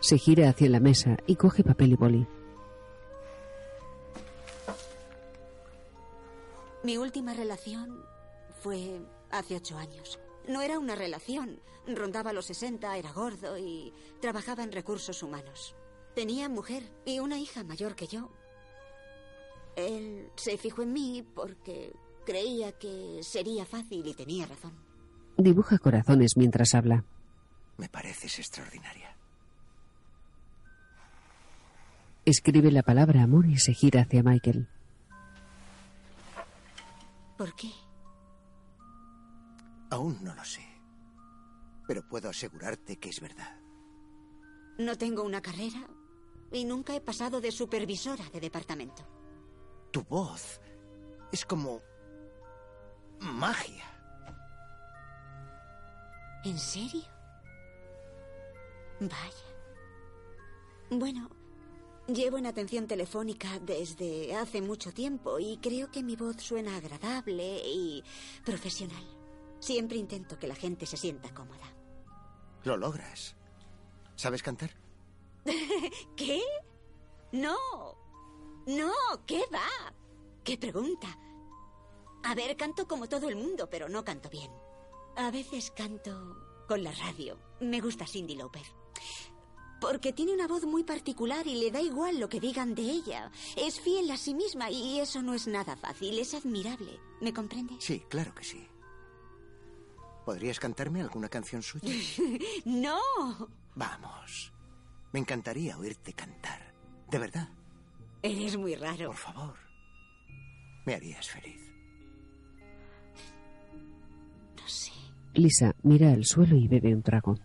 [0.00, 2.26] Se gira hacia la mesa y coge papel y boli.
[6.82, 8.04] Mi última relación
[8.60, 9.00] fue
[9.30, 10.18] hace ocho años.
[10.46, 11.58] No era una relación.
[11.86, 15.74] Rondaba los 60, era gordo y trabajaba en recursos humanos.
[16.14, 18.28] Tenía mujer y una hija mayor que yo.
[19.76, 21.94] Él se fijó en mí porque
[22.24, 24.72] creía que sería fácil y tenía razón.
[25.36, 27.04] Dibuja corazones mientras habla.
[27.78, 29.16] Me pareces extraordinaria.
[32.24, 34.68] Escribe la palabra amor y se gira hacia Michael.
[37.36, 37.70] ¿Por qué?
[39.90, 40.64] Aún no lo sé.
[41.88, 43.58] Pero puedo asegurarte que es verdad.
[44.78, 45.88] No tengo una carrera
[46.52, 49.02] y nunca he pasado de supervisora de departamento.
[49.90, 50.60] Tu voz
[51.32, 51.82] es como
[53.22, 53.84] magia.
[56.44, 57.02] ¿En serio?
[59.00, 59.52] Vaya.
[60.90, 61.30] Bueno,
[62.06, 67.62] llevo en atención telefónica desde hace mucho tiempo y creo que mi voz suena agradable
[67.64, 68.02] y
[68.44, 69.04] profesional.
[69.60, 71.72] Siempre intento que la gente se sienta cómoda.
[72.64, 73.36] Lo logras.
[74.16, 74.70] ¿Sabes cantar?
[76.16, 76.42] ¿Qué?
[77.32, 77.56] No.
[78.66, 78.92] No,
[79.26, 79.92] ¿qué va?
[80.44, 81.16] ¿Qué pregunta?
[82.24, 84.50] A ver, canto como todo el mundo, pero no canto bien.
[85.16, 86.36] A veces canto
[86.68, 87.38] con la radio.
[87.60, 88.66] Me gusta Cindy López.
[89.80, 93.32] Porque tiene una voz muy particular y le da igual lo que digan de ella.
[93.56, 97.00] Es fiel a sí misma y eso no es nada fácil, es admirable.
[97.20, 97.74] ¿Me comprende?
[97.80, 98.64] Sí, claro que sí.
[100.24, 101.92] ¿Podrías cantarme alguna canción suya?
[102.64, 103.00] no.
[103.74, 104.52] Vamos.
[105.12, 106.72] Me encantaría oírte cantar.
[107.10, 107.48] De verdad.
[108.22, 109.08] Eres muy raro.
[109.08, 109.56] Por favor.
[110.86, 111.61] Me harías feliz.
[115.34, 117.36] Lisa mira al suelo y bebe un trago.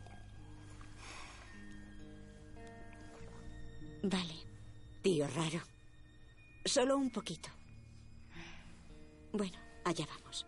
[4.03, 4.35] Vale,
[5.01, 5.59] tío raro.
[6.65, 7.49] Solo un poquito.
[9.31, 10.45] Bueno, allá vamos.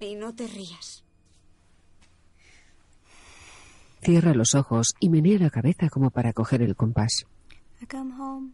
[0.00, 1.04] Y no te rías.
[4.02, 7.26] Cierra los ojos y menea la cabeza como para coger el compás.
[7.82, 8.52] I come home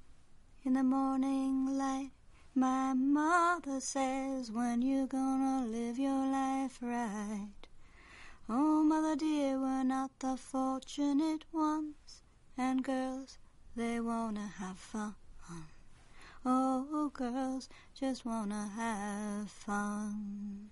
[0.64, 2.15] in the morning light.
[2.58, 7.50] My mother says, when you gonna live your life right?
[8.48, 12.22] Oh, mother dear, we're not the fortunate ones.
[12.56, 13.36] And girls,
[13.76, 15.16] they wanna have fun.
[16.46, 20.70] Oh, girls just wanna have fun.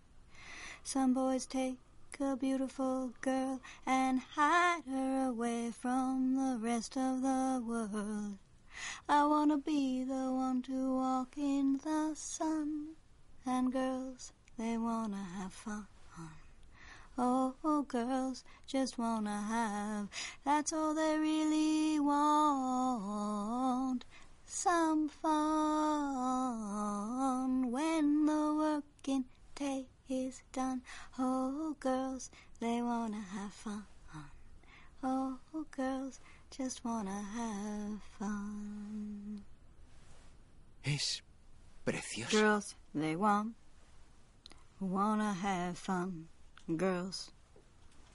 [0.84, 1.76] Some boys take
[2.18, 8.38] a beautiful girl and hide her away from the rest of the world.
[9.08, 12.94] I wanna be the one to walk in the sun.
[13.46, 15.86] And girls, they wanna have fun.
[17.16, 20.08] Oh, girls just wanna have,
[20.44, 24.04] that's all they really want.
[24.44, 25.30] Some fun
[27.70, 30.82] when the working day is done.
[31.16, 33.86] Oh, girls, they wanna have fun.
[35.02, 35.38] Oh,
[35.70, 36.20] girls
[36.56, 39.42] just wanna have fun.
[40.84, 41.20] Es
[41.84, 42.30] precioso.
[42.30, 43.54] Girls, they want,
[44.78, 46.28] wanna have fun.
[46.76, 47.32] Girls,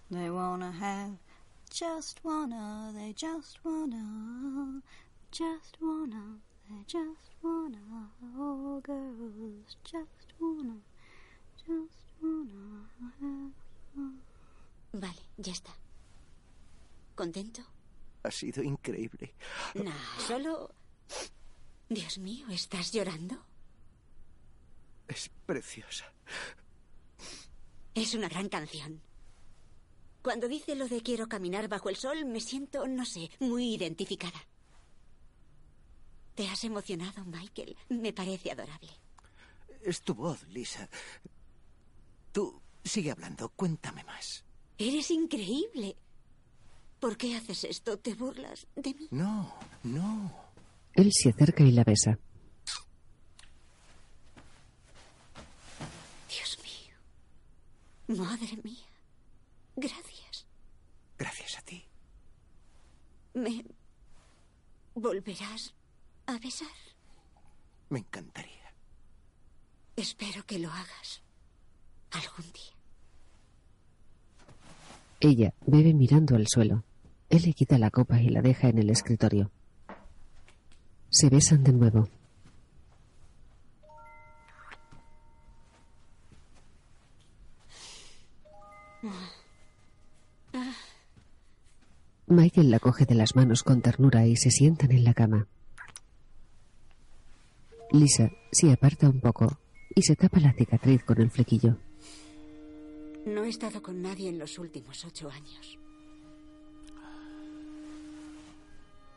[0.09, 1.17] they wanna have,
[1.69, 4.83] just wanna, they just wanna,
[5.31, 8.07] just wanna, they just wanna.
[8.37, 10.77] Oh, girls, just wanna,
[11.57, 12.87] just wanna
[13.19, 13.51] have
[13.93, 14.19] fun.
[14.93, 15.73] Vale, ya está.
[17.15, 17.78] ¿Contento?
[18.23, 19.33] Ha sido increíble.
[19.75, 20.73] Nah, solo...
[21.89, 23.35] Dios mío, ¿estás llorando?
[25.07, 26.13] Es preciosa.
[27.95, 29.01] Es una gran canción.
[30.21, 34.45] Cuando dice lo de quiero caminar bajo el sol, me siento, no sé, muy identificada.
[36.35, 37.75] Te has emocionado, Michael.
[37.89, 38.91] Me parece adorable.
[39.81, 40.89] Es tu voz, Lisa.
[42.31, 43.49] Tú sigue hablando.
[43.49, 44.45] Cuéntame más.
[44.77, 45.97] Eres increíble.
[46.99, 47.97] ¿Por qué haces esto?
[47.97, 49.07] ¿Te burlas de mí?
[49.11, 50.31] No, no.
[50.93, 52.19] Él se acerca y la besa.
[56.27, 58.17] Dios mío.
[58.25, 58.85] Madre mía.
[59.77, 60.45] Gracias.
[61.17, 61.85] Gracias a ti.
[63.33, 63.63] ¿Me
[64.93, 65.73] volverás
[66.25, 66.67] a besar?
[67.89, 68.73] Me encantaría.
[69.95, 71.21] Espero que lo hagas
[72.11, 72.73] algún día.
[75.21, 76.83] Ella bebe mirando al suelo.
[77.29, 79.51] Él le quita la copa y la deja en el escritorio.
[81.09, 82.09] Se besan de nuevo.
[92.27, 95.47] Michael la coge de las manos con ternura y se sientan en la cama.
[97.91, 99.57] Lisa se aparta un poco
[99.95, 101.77] y se tapa la cicatriz con el flequillo.
[103.25, 105.79] No he estado con nadie en los últimos ocho años.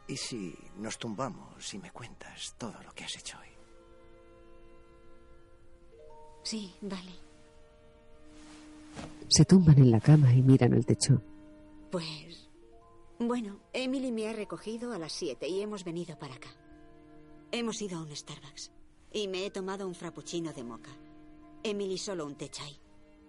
[0.06, 3.48] ¿Y si nos tumbamos y me cuentas todo lo que has hecho hoy?
[6.42, 7.12] Sí, vale.
[9.28, 11.22] Se tumban en la cama y miran al techo.
[11.90, 12.50] Pues...
[13.18, 16.50] Bueno, Emily me ha recogido a las siete y hemos venido para acá.
[17.52, 18.72] Hemos ido a un Starbucks
[19.12, 20.90] y me he tomado un frappuccino de moca.
[21.62, 22.80] Emily solo un techay.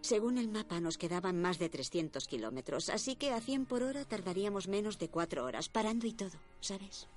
[0.03, 4.03] Según el mapa nos quedaban más de 300 kilómetros, así que a 100 por hora
[4.03, 7.07] tardaríamos menos de cuatro horas, parando y todo, ¿sabes?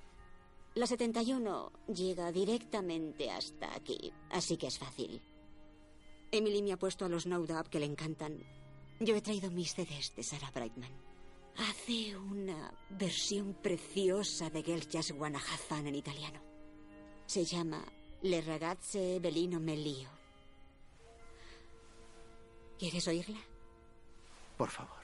[0.73, 5.21] La 71 llega directamente hasta aquí, así que es fácil.
[6.31, 8.41] Emily me ha puesto a los No que le encantan.
[9.01, 10.91] Yo he traído mis CDs de Sarah Brightman.
[11.57, 16.39] Hace una versión preciosa de Girls Just Wanna en italiano.
[17.25, 17.83] Se llama
[18.21, 20.16] Le ragazze Belino Melio.
[22.77, 23.39] ¿Quieres oírla?
[24.55, 24.97] Por favor.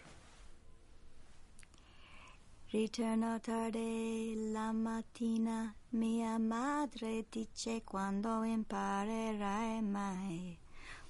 [2.72, 10.58] Ritorno tardi la mattina, mia madre dice quando imparerai mai.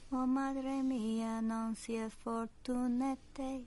[0.10, 3.66] Oh madre mia, non sia fortunate,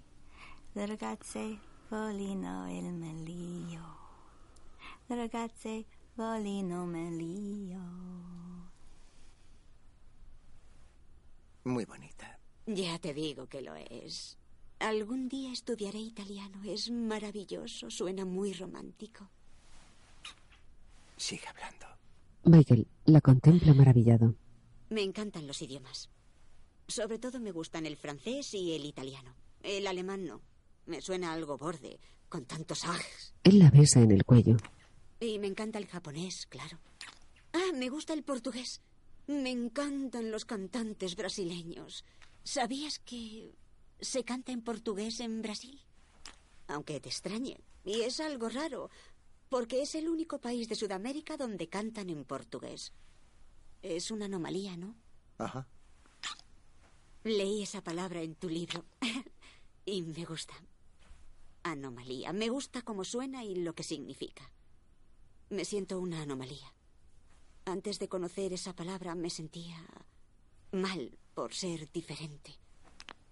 [0.75, 3.97] le ragazze volino il meglio.
[5.07, 7.81] Le ragazze volino meglio.
[11.65, 12.36] Muy bonita.
[12.67, 14.39] Ya te digo que lo es.
[14.81, 16.63] Algún día estudiaré italiano.
[16.65, 17.91] Es maravilloso.
[17.91, 19.31] Suena muy romántico.
[21.17, 21.87] Sigue hablando.
[22.45, 24.35] Michael la contempla maravillado.
[24.91, 26.11] Me encantan los idiomas.
[26.89, 29.35] Sobre todo me gustan el francés y el italiano.
[29.63, 30.43] El alemán no.
[30.87, 31.99] Me suena algo borde,
[32.29, 33.35] con tantos ags.
[33.43, 34.57] Él la besa en el cuello.
[35.19, 36.79] Y me encanta el japonés, claro.
[37.53, 38.81] Ah, me gusta el portugués.
[39.27, 42.05] Me encantan los cantantes brasileños.
[42.47, 43.57] ¿Sabías que
[44.01, 45.83] se canta en portugués en Brasil?
[46.69, 47.59] Aunque te extrañe.
[47.85, 48.89] Y es algo raro,
[49.49, 52.93] porque es el único país de Sudamérica donde cantan en portugués.
[53.83, 54.95] Es una anomalía, ¿no?
[55.39, 55.67] Ajá.
[57.25, 58.85] Leí esa palabra en tu libro
[59.85, 60.55] y me gusta.
[61.65, 62.33] Anomalía.
[62.33, 64.53] Me gusta cómo suena y lo que significa.
[65.51, 66.73] Me siento una anomalía.
[67.65, 69.85] Antes de conocer esa palabra me sentía
[70.71, 72.57] mal por ser diferente.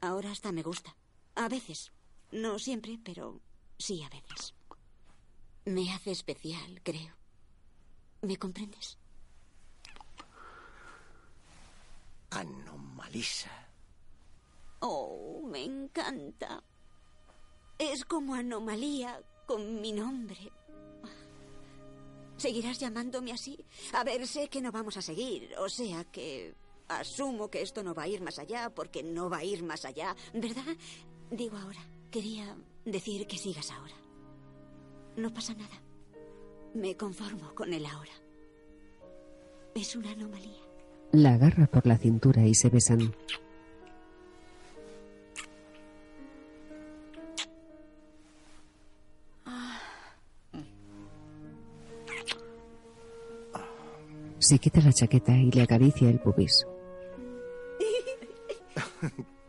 [0.03, 0.95] Ahora hasta me gusta.
[1.37, 1.91] A veces.
[2.33, 3.41] No siempre, pero
[3.79, 4.55] sí a veces.
[5.65, 7.15] Me hace especial, creo.
[8.21, 8.99] ¿Me comprendes?
[12.29, 13.71] Anomalisa.
[14.81, 16.63] Oh, me encanta.
[17.79, 20.53] Es como anomalía con mi nombre.
[22.37, 23.65] ¿Seguirás llamándome así?
[23.95, 26.55] A ver, sé que no vamos a seguir, o sea que
[26.89, 29.85] asumo que esto no va a ir más allá porque no va a ir más
[29.85, 30.77] allá, ¿verdad?
[31.31, 31.81] Digo ahora,
[32.11, 33.95] quería decir que sigas ahora.
[35.17, 35.81] No pasa nada.
[36.75, 38.13] Me conformo con el ahora.
[39.75, 40.63] Es una anomalía.
[41.13, 43.15] La agarra por la cintura y se besan.
[54.39, 56.67] Se quita la chaqueta y le acaricia el pubis.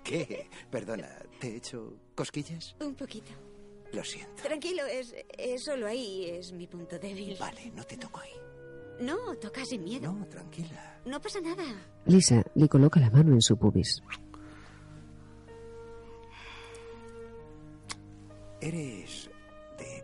[0.04, 0.48] ¿Qué?
[0.70, 1.08] Perdona,
[1.40, 2.76] ¿te he hecho cosquillas?
[2.80, 3.32] Un poquito.
[3.94, 4.44] Lo siento.
[4.44, 7.38] Tranquilo, es, es solo ahí, es mi punto débil.
[7.40, 8.34] Vale, no te toco ahí.
[9.00, 10.12] No, toca sin miedo.
[10.12, 11.02] No, tranquila.
[11.06, 11.64] No pasa nada.
[12.06, 14.02] Lisa le coloca la mano en su pubis.
[18.62, 19.30] ¿Eres
[19.78, 20.04] de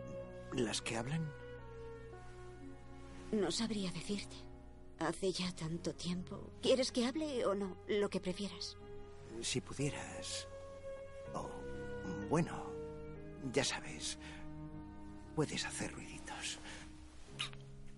[0.62, 1.28] las que hablan?
[3.32, 4.36] No sabría decirte.
[4.98, 6.50] Hace ya tanto tiempo.
[6.60, 7.76] ¿Quieres que hable o no?
[7.88, 8.76] Lo que prefieras.
[9.42, 10.48] Si pudieras...
[11.34, 11.48] Oh,
[12.30, 12.52] bueno,
[13.52, 14.18] ya sabes.
[15.34, 16.58] Puedes hacer ruiditos.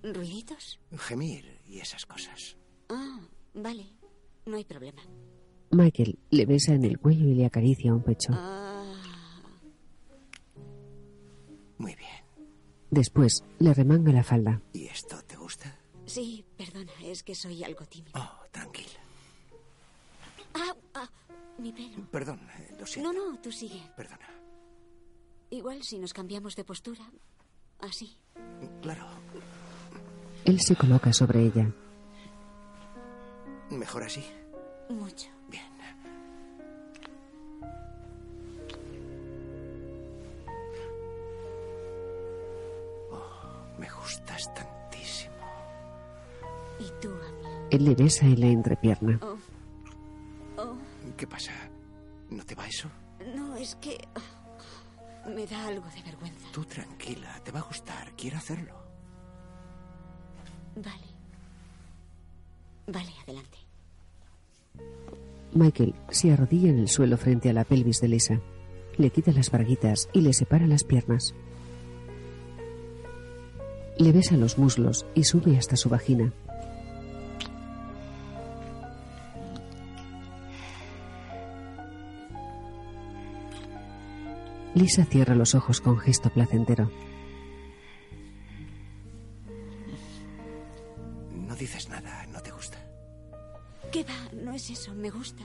[0.02, 0.80] ¿Ruiditos?
[0.98, 2.56] Gemir y esas cosas.
[2.88, 3.20] Ah,
[3.54, 3.86] vale.
[4.46, 5.02] No hay problema.
[5.70, 8.32] Michael le besa en el cuello y le acaricia un pecho.
[8.32, 8.94] Ah,
[11.78, 12.10] Muy bien.
[12.90, 14.60] Después le remanga la falda.
[14.72, 15.78] ¿Y esto te gusta?
[16.06, 18.12] sí, perdona, es que soy algo tímida.
[18.20, 19.00] Oh, tranquila.
[20.54, 21.10] Ah, ah,
[21.64, 22.06] mi pelo.
[22.10, 23.10] Perdón, eh, lo siento.
[23.10, 23.80] No, no, tú sigue.
[23.96, 24.28] Perdona.
[25.50, 27.04] Igual si nos cambiamos de postura.
[27.80, 28.16] Así.
[28.82, 29.06] Claro,
[30.44, 31.70] Él se coloca sobre ella.
[33.70, 34.22] mejor así.
[34.90, 35.28] Mucho.
[35.48, 35.64] Bien.
[43.10, 45.34] Oh, me gustas tantísimo.
[46.78, 47.48] Y tú a mí.
[47.70, 49.18] Él le besa en la entrepierna.
[49.22, 49.33] Oh.
[51.24, 51.52] ¿Qué pasa?
[52.28, 52.86] ¿No te va eso?
[53.34, 53.96] no, es que...
[55.34, 56.46] Me da algo de vergüenza.
[56.52, 58.12] Tú tranquila, te va a gustar.
[58.14, 58.74] Quiero hacerlo.
[60.76, 61.06] Vale.
[62.86, 63.56] Vale, adelante.
[65.54, 68.40] Michael se arrodilla en el suelo frente a la pelvis de Lisa.
[68.98, 71.34] Le quita las braguitas y le separa las piernas.
[73.96, 76.34] Le besa los muslos y sube hasta su vagina.
[84.84, 86.90] Lisa cierra los ojos con gesto placentero.
[91.32, 92.76] No dices nada, no te gusta.
[93.90, 94.42] ¿Qué va?
[94.42, 95.44] No es eso, me gusta.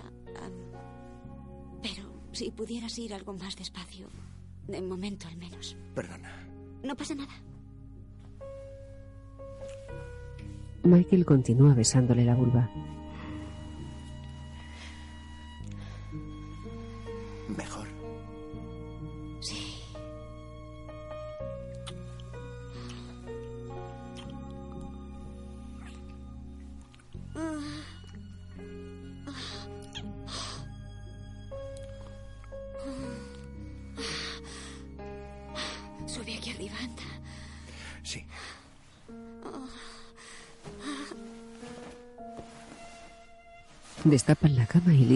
[1.82, 4.10] Pero si pudieras ir algo más despacio,
[4.68, 5.78] de momento al menos.
[5.96, 6.46] Perdona.
[6.84, 7.32] No pasa nada.
[10.84, 12.70] Michael continúa besándole la vulva.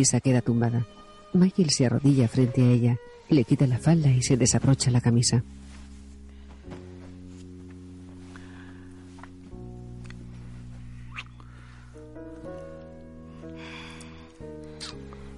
[0.03, 0.85] Lisa queda tumbada.
[1.31, 2.97] Michael se arrodilla frente a ella,
[3.29, 5.41] le quita la falda y se desabrocha la camisa.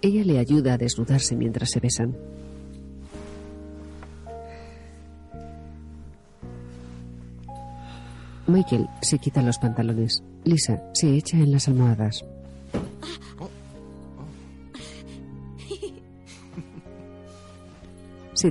[0.01, 2.17] Ella le ayuda a desnudarse mientras se besan.
[8.47, 10.23] Michael se quita los pantalones.
[10.43, 12.25] Lisa se echa en las almohadas.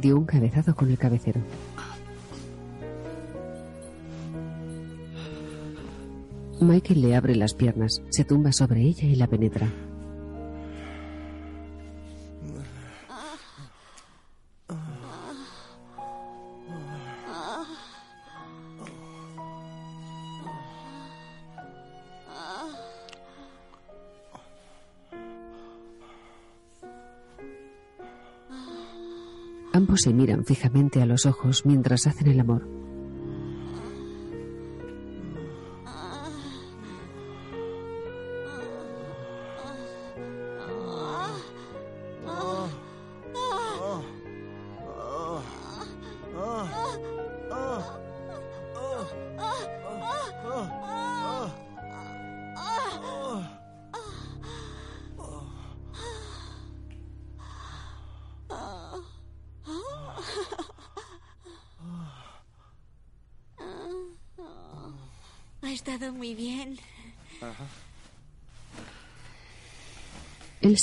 [0.01, 1.41] Dio un cabezazo con el cabecero.
[6.61, 9.69] Michael le abre las piernas, se tumba sobre ella y la penetra.
[30.05, 32.84] Se miran fijamente a los ojos mientras hacen el amor.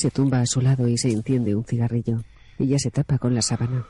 [0.02, 2.24] Se tumba a su lado y se enciende un cigarrillo.
[2.58, 3.86] Ella se tapa con la sábana.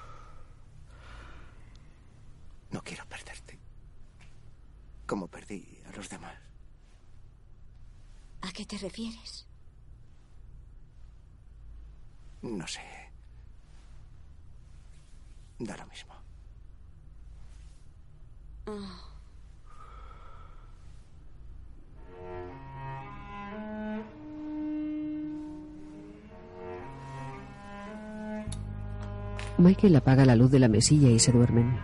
[29.81, 31.75] Michael apaga la luz de la mesilla y se duermen.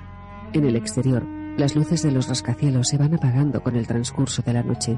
[0.53, 1.25] En el exterior,
[1.57, 4.95] las luces de los rascacielos se van apagando con el transcurso de la noche.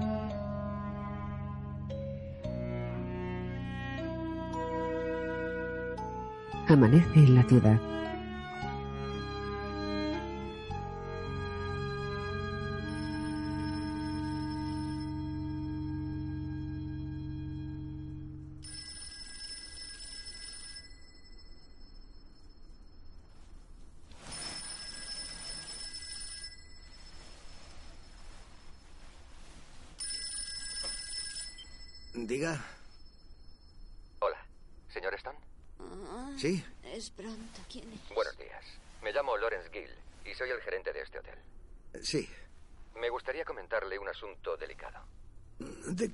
[6.67, 7.79] Amanece en la ciudad.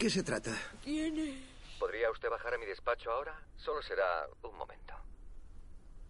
[0.05, 0.51] Qué se trata?
[0.83, 1.33] ¿Quién es?
[1.79, 3.41] ¿Podría usted bajar a mi despacho ahora?
[3.57, 4.93] Solo será un momento.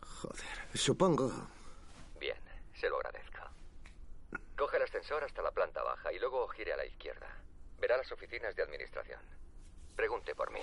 [0.02, 0.46] Joder.
[0.74, 1.32] Supongo.
[2.20, 2.36] Bien,
[2.78, 3.40] se lo agradezco.
[4.58, 7.26] Coge el ascensor hasta la planta baja y luego gire a la izquierda.
[7.80, 9.22] Verá las oficinas de administración.
[9.96, 10.60] Pregunte por mí.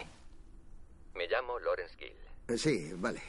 [1.14, 2.58] Me llamo Lawrence Gill.
[2.58, 3.22] Sí, vale.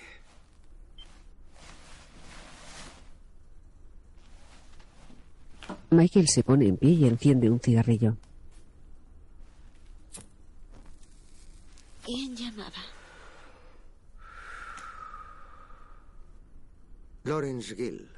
[5.92, 8.18] Michael se pone en pie y enciende un cigarrillo.
[12.06, 12.84] ¿Quién llamaba?
[17.24, 18.10] Lawrence Gill.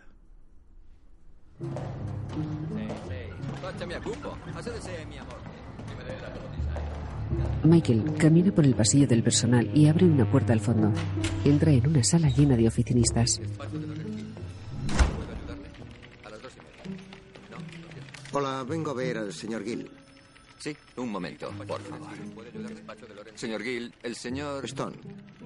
[7.63, 10.91] Michael camina por el pasillo del personal y abre una puerta al fondo.
[11.43, 13.39] Entra en una sala llena de oficinistas.
[18.31, 19.89] Hola, vengo a ver al señor Gill.
[20.65, 22.09] Sí, un momento, por favor.
[23.35, 24.65] Señor Gill, el señor...
[24.65, 24.97] Stone.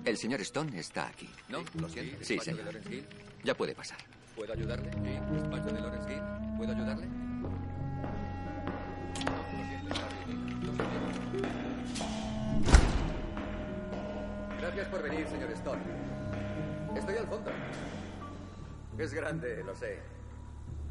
[0.05, 1.30] El señor Stone está aquí.
[1.49, 1.61] ¿No?
[1.78, 2.24] ¿Lo siento?
[2.24, 3.03] Sí, ¿Despacho de señor.
[3.43, 3.97] Ya puede pasar.
[4.34, 4.89] ¿Puedo ayudarle?
[4.93, 6.22] Sí, despacho de Lawrence Hill.
[6.55, 7.07] ¿Puedo ayudarle?
[14.61, 15.82] Gracias por venir, señor Stone.
[16.95, 17.51] Estoy al fondo.
[18.97, 19.99] Es grande, lo sé.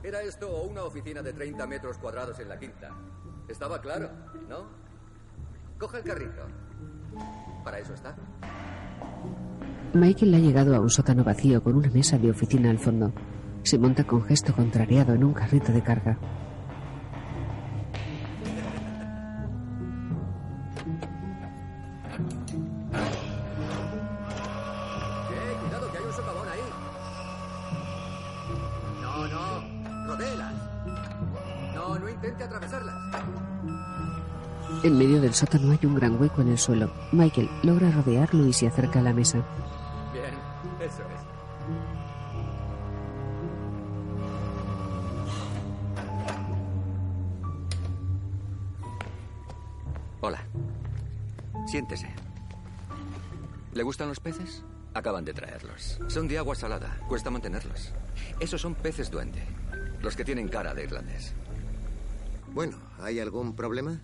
[0.02, 2.94] Era esto o una oficina de 30 metros cuadrados en la quinta.
[3.48, 4.10] Estaba claro,
[4.48, 4.66] ¿no?
[5.78, 6.42] Coja el carrito.
[7.64, 8.14] Para eso está.
[9.94, 13.12] Michael ha llegado a un sótano vacío con una mesa de oficina al fondo.
[13.62, 16.18] Se monta con gesto contrariado en un carrito de carga.
[35.28, 36.90] Del sótano hay un gran hueco en el suelo.
[37.12, 39.44] Michael logra rodearlo y se acerca a la mesa.
[40.10, 40.32] Bien,
[40.80, 41.20] eso es.
[50.22, 50.42] Hola.
[51.66, 52.08] Siéntese.
[53.74, 54.64] ¿Le gustan los peces?
[54.94, 56.00] Acaban de traerlos.
[56.08, 56.96] Son de agua salada.
[57.06, 57.92] Cuesta mantenerlos.
[58.40, 59.42] Esos son peces duende.
[60.00, 61.34] Los que tienen cara de irlandés.
[62.54, 64.00] Bueno, ¿hay algún problema?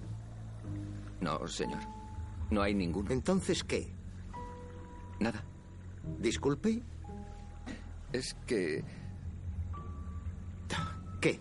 [1.25, 1.81] No, señor.
[2.51, 3.11] No hay ninguno.
[3.11, 3.91] Entonces, ¿qué?
[5.19, 5.43] Nada.
[6.19, 6.83] Disculpe.
[8.13, 8.85] Es que...
[11.23, 11.41] ¿Qué?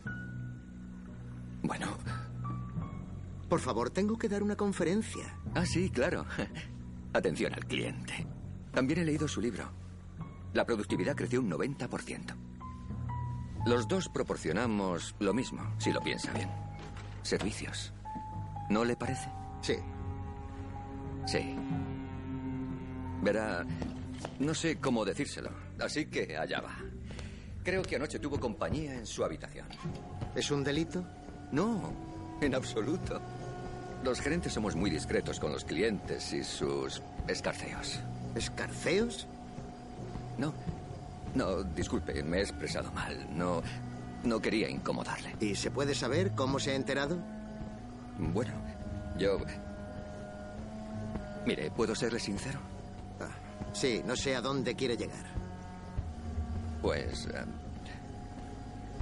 [1.63, 1.87] Bueno.
[3.49, 5.37] Por favor, tengo que dar una conferencia.
[5.53, 6.25] Ah, sí, claro.
[7.13, 8.25] Atención al cliente.
[8.71, 9.69] También he leído su libro.
[10.53, 12.35] La productividad creció un 90%.
[13.65, 16.49] Los dos proporcionamos lo mismo, si lo piensa bien.
[17.21, 17.93] Servicios.
[18.69, 19.29] ¿No le parece?
[19.63, 19.75] Sí.
[21.25, 21.55] Sí.
[23.21, 23.65] Verá,
[24.39, 25.49] no sé cómo decírselo,
[25.79, 26.75] así que allá va.
[27.63, 29.65] Creo que anoche tuvo compañía en su habitación.
[30.35, 31.03] ¿Es un delito?
[31.53, 31.93] No,
[32.41, 33.21] en absoluto.
[34.03, 38.01] Los gerentes somos muy discretos con los clientes y sus escarceos.
[38.35, 39.27] ¿Escarceos?
[40.37, 40.53] No,
[41.35, 43.27] no, disculpe, me he expresado mal.
[43.33, 43.63] No,
[44.25, 45.37] no quería incomodarle.
[45.39, 47.17] ¿Y se puede saber cómo se ha enterado?
[48.17, 48.51] Bueno,
[49.17, 49.39] yo...
[51.45, 52.59] Mire, ¿puedo serle sincero?
[53.19, 53.29] Ah,
[53.73, 55.25] sí, no sé a dónde quiere llegar.
[56.81, 57.25] Pues...
[57.25, 57.43] eh,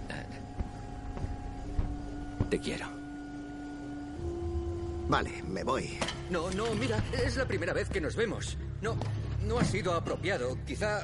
[0.09, 0.26] eh,
[2.49, 2.88] te quiero.
[5.07, 5.99] Vale, me voy.
[6.30, 8.57] No, no, mira, es la primera vez que nos vemos.
[8.82, 8.95] No,
[9.45, 10.57] no ha sido apropiado.
[10.66, 11.03] Quizá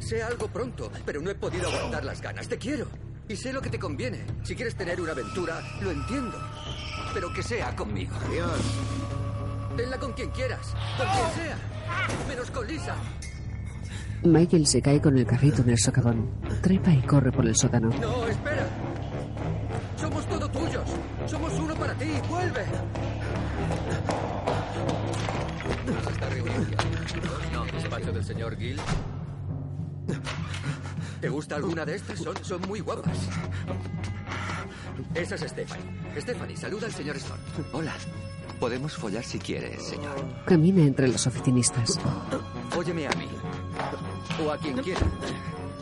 [0.00, 2.48] sea algo pronto, pero no he podido aguantar las ganas.
[2.48, 2.88] Te quiero.
[3.28, 4.24] Y sé lo que te conviene.
[4.42, 6.38] Si quieres tener una aventura, lo entiendo.
[7.14, 8.14] Pero que sea conmigo.
[8.26, 8.60] Adiós.
[9.76, 10.74] Tenla con quien quieras.
[10.96, 11.58] Con quien sea.
[12.28, 12.94] Menos con Lisa.
[14.24, 16.28] Michael se cae con el carrito en el socavón.
[16.60, 17.88] Trepa y corre por el sótano.
[18.00, 18.66] No, espera.
[19.96, 20.84] Somos todo tuyos.
[21.26, 22.12] Somos uno para ti.
[22.28, 22.64] Vuelve.
[26.04, 26.52] ¿Se está riendo?
[27.52, 28.80] No, despacho del señor Gill.
[31.20, 32.18] ¿Te gusta alguna de estas?
[32.18, 33.18] Son, son muy guapas.
[35.14, 35.84] Esa es Stephanie.
[36.18, 37.40] Stephanie, saluda al señor Stone.
[37.72, 37.94] Hola.
[38.60, 40.16] Podemos follar si quieres, señor.
[40.44, 41.98] Camina entre los oficinistas.
[42.76, 43.28] Óyeme a mí.
[44.44, 45.00] O a quien quiera.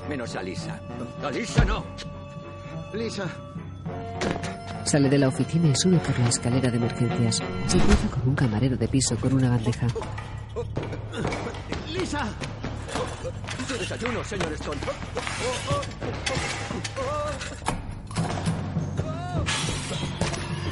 [0.08, 0.78] Menos a Lisa.
[1.22, 1.84] A Lisa no.
[2.92, 3.26] Lisa.
[4.84, 7.42] Sale de la oficina y sube por la escalera de emergencias.
[7.66, 9.86] Se cruza con un camarero de piso con una bandeja.
[11.88, 12.28] ¡Lisa!
[13.66, 14.80] Su desayuno, señor Stone.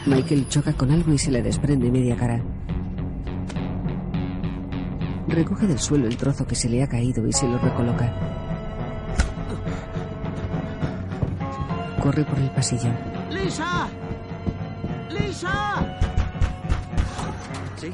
[0.06, 2.42] Michael choca con algo y se le desprende media cara.
[5.28, 8.12] Recoge del suelo el trozo que se le ha caído y se lo recoloca.
[12.02, 12.90] Corre por el pasillo.
[13.30, 13.88] ¡Lisa!
[15.10, 15.98] ¡Lisa!
[17.76, 17.90] ¿Sí?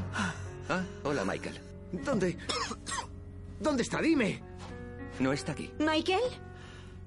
[0.68, 1.60] Ah, hola, Michael.
[2.04, 2.36] ¿Dónde?
[3.60, 4.00] ¿Dónde está?
[4.00, 4.42] Dime.
[5.20, 5.72] No está aquí.
[5.78, 6.20] ¿Michael?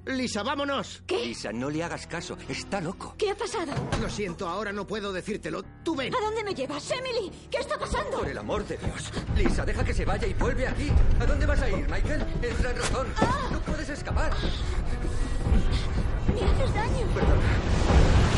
[0.06, 1.02] Lisa, vámonos.
[1.08, 1.26] ¿Qué?
[1.26, 2.38] Lisa, no le hagas caso.
[2.50, 3.16] Está loco.
[3.18, 3.72] ¿Qué ha pasado?
[4.02, 5.64] Lo siento, ahora no puedo decírtelo.
[5.84, 6.14] Tú ven.
[6.14, 6.92] ¿A dónde me llevas?
[6.92, 8.20] Emily, ¿qué está pasando?
[8.20, 9.12] Por el amor de Dios.
[9.38, 10.90] Lisa, deja que se vaya y vuelve aquí.
[11.20, 12.26] ¿A dónde vas a ir, Michael?
[12.42, 13.08] Entra en razón.
[13.52, 14.34] No puedes escapar.
[16.34, 17.08] Me haces daño.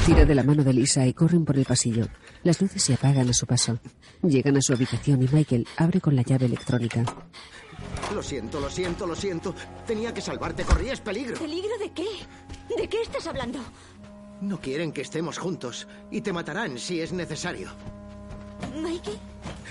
[0.05, 2.05] Tira de la mano de Lisa y corren por el pasillo.
[2.43, 3.79] Las luces se apagan a su paso.
[4.21, 7.03] Llegan a su habitación y Michael abre con la llave electrónica.
[8.15, 9.53] Lo siento, lo siento, lo siento.
[9.85, 11.37] Tenía que salvarte, corrías peligro.
[11.37, 12.07] ¿Peligro de qué?
[12.77, 13.59] ¿De qué estás hablando?
[14.39, 17.71] No quieren que estemos juntos y te matarán si es necesario.
[18.81, 19.19] Mikey,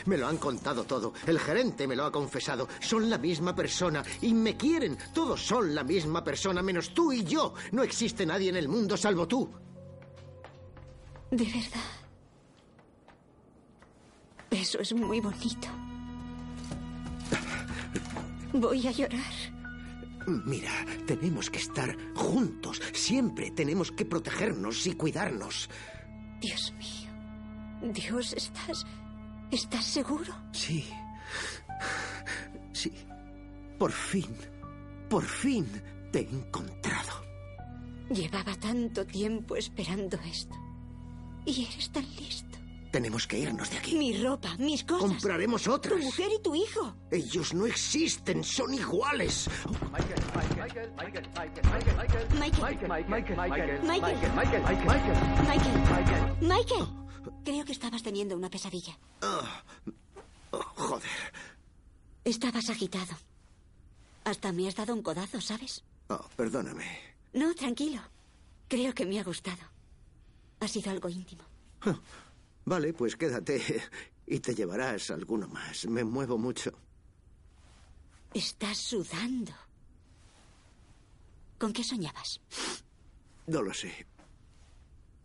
[0.05, 1.15] Me lo han contado todo.
[1.27, 2.69] El gerente me lo ha confesado.
[2.81, 4.99] Son la misma persona y me quieren.
[5.15, 7.55] Todos son la misma persona, menos tú y yo.
[7.73, 9.49] No existe nadie en el mundo salvo tú.
[11.31, 11.89] de verdad.
[14.51, 15.69] Eso es muy bonito.
[18.55, 19.35] Voy a llorar.
[20.47, 20.71] Mira,
[21.07, 22.81] tenemos que estar juntos.
[22.93, 25.69] Siempre tenemos que protegernos y cuidarnos.
[26.41, 27.93] Dios mío.
[27.93, 28.87] Dios, ¿estás.
[29.51, 30.33] ¿Estás seguro?
[30.53, 30.85] Sí.
[32.73, 32.93] Sí.
[33.77, 34.31] Por fin.
[35.11, 35.67] Por fin
[36.13, 37.25] te he encontrado.
[38.09, 40.55] Llevaba tanto tiempo esperando esto.
[41.45, 42.54] Y eres tan listo.
[42.95, 43.97] Tenemos que irnos de aquí.
[43.97, 45.09] Mi ropa, mis cosas.
[45.11, 45.99] Compraremos Tu otras.
[46.01, 46.95] mujer y tu hijo.
[47.11, 49.51] Ellos no existen, son iguales.
[49.91, 52.29] Michael, Michael, Michael, Michael, Michael, Michael.
[52.39, 53.83] Michael, Michael, Michael, Michael.
[53.83, 54.63] Michael, Michael,
[55.43, 56.37] Michael.
[56.41, 56.87] Michael.
[57.45, 58.97] Creo que estabas teniendo una pesadilla.
[59.23, 59.65] Ah,
[60.53, 61.11] oh, joder.
[62.25, 63.17] Estabas agitado.
[64.23, 65.83] Hasta me has dado un codazo, ¿sabes?
[66.11, 66.87] Oh, perdóname.
[67.33, 68.01] No, tranquilo.
[68.69, 69.63] Creo que me ha gustado.
[70.61, 71.43] Ha sido algo íntimo.
[72.65, 73.61] Vale, pues quédate
[74.27, 75.87] y te llevarás alguno más.
[75.87, 76.73] Me muevo mucho.
[78.33, 79.53] Estás sudando.
[81.59, 82.41] ¿Con qué soñabas?
[83.47, 84.07] No lo sé.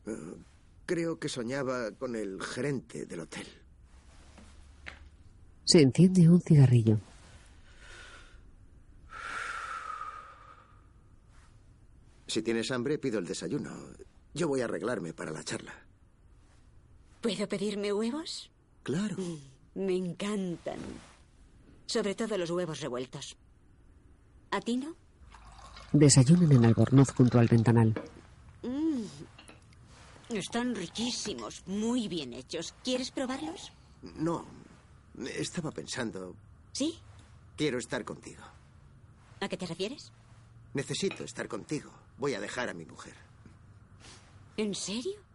[0.05, 0.35] Eh,
[0.85, 3.47] creo que soñaba con el gerente del hotel.
[5.65, 6.99] Se enciende un cigarrillo.
[12.27, 13.71] Si tienes hambre, pido el desayuno.
[14.35, 15.88] Yo voy a arreglarme para la charla.
[17.21, 18.49] ¿Puedo pedirme huevos?
[18.83, 19.15] Claro.
[19.75, 20.79] Me encantan.
[21.85, 23.35] Sobre todo los huevos revueltos.
[24.51, 24.95] ¿A ti no?
[25.91, 27.93] Desayunan en Albornoz junto al ventanal.
[28.63, 29.03] Mm.
[30.29, 32.73] Están riquísimos, muy bien hechos.
[32.83, 33.71] ¿Quieres probarlos?
[34.01, 34.45] No.
[35.35, 36.35] Estaba pensando.
[36.71, 36.99] ¿Sí?
[37.57, 38.43] Quiero estar contigo.
[39.41, 40.11] ¿A qué te refieres?
[40.73, 41.91] Necesito estar contigo.
[42.17, 43.15] Voy a dejar a mi mujer.
[44.57, 45.28] ¿En serio?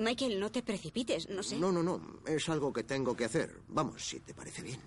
[0.00, 1.58] Michael, no te precipites, no sé.
[1.58, 2.00] No, no, no.
[2.26, 3.60] Es algo que tengo que hacer.
[3.68, 4.80] Vamos, si te parece bien.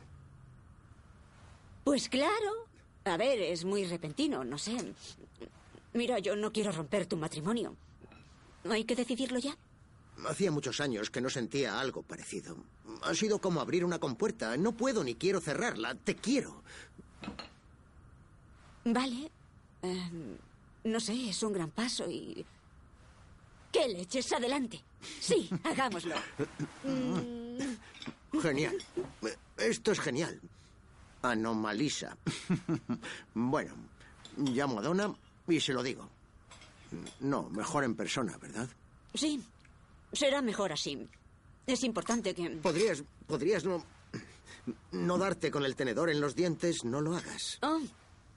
[1.84, 2.68] Pues claro.
[3.06, 4.76] A ver, es muy repentino, no sé.
[5.94, 7.76] Mira, yo no quiero romper tu matrimonio.
[8.68, 9.56] ¿Hay que decidirlo ya?
[10.26, 12.58] Hacía muchos años que no sentía algo parecido.
[13.04, 14.58] Ha sido como abrir una compuerta.
[14.58, 15.94] No puedo ni quiero cerrarla.
[15.94, 16.64] Te quiero.
[18.84, 19.30] Vale.
[19.84, 20.38] Em,
[20.86, 22.44] no sé, es un gran paso y...
[23.74, 24.32] ¿Qué leches?
[24.32, 24.80] Adelante.
[25.20, 26.16] Sí, hagámoslo.
[26.84, 28.78] Mm, Genial.
[29.58, 30.40] Esto es genial.
[31.24, 32.16] Anomalisa.
[33.34, 33.74] Bueno,
[34.38, 35.14] llamo a Donna
[35.48, 36.08] y se lo digo.
[37.20, 38.70] No, mejor en persona, ¿verdad?
[39.16, 39.44] sí,
[40.12, 41.08] será mejor así.
[41.66, 42.50] Es importante que...
[42.52, 43.84] Podrías, podrías no,
[44.92, 46.84] no darte con el tenedor en los dientes.
[46.86, 47.58] No lo hagas.
[47.64, 47.82] Oh,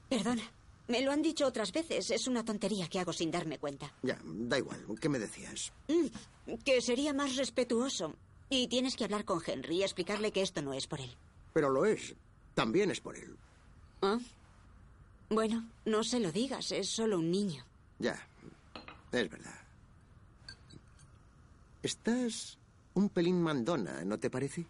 [0.08, 0.42] perdona.
[0.88, 2.10] Me lo han dicho otras veces.
[2.10, 3.92] Es una tontería que hago sin darme cuenta.
[4.02, 4.84] Ya, da igual.
[5.00, 5.72] ¿Qué me decías?
[5.88, 8.14] Mm, que sería más respetuoso.
[8.48, 11.16] Y tienes que hablar con Henry y explicarle que esto no es por él.
[11.52, 12.14] Pero lo es.
[12.54, 13.36] También es por él.
[14.02, 14.18] ¿Ah?
[15.28, 16.70] Bueno, no se lo digas.
[16.70, 17.64] Es solo un niño.
[17.98, 18.16] Ya,
[19.10, 19.54] es verdad.
[21.82, 22.58] Estás
[22.94, 24.66] un pelín mandona, ¿no te parece?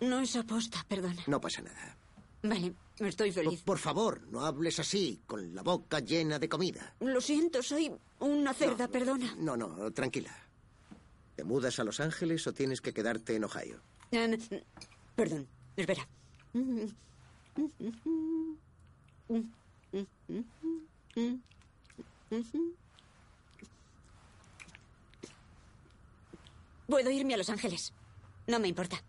[0.00, 1.22] No es aposta, perdona.
[1.26, 1.97] No pasa nada.
[2.42, 3.62] Vale, estoy feliz.
[3.62, 6.94] Por favor, no hables así, con la boca llena de comida.
[7.00, 9.34] Lo siento, soy una cerda, perdona.
[9.38, 10.34] No, no, tranquila.
[11.34, 13.80] ¿Te mudas a Los Ángeles o tienes que quedarte en Ohio?
[14.10, 14.38] Em,
[15.14, 15.46] perdón,
[15.76, 16.08] espera.
[26.86, 27.92] Puedo irme a Los Ángeles.
[28.46, 29.02] No me importa.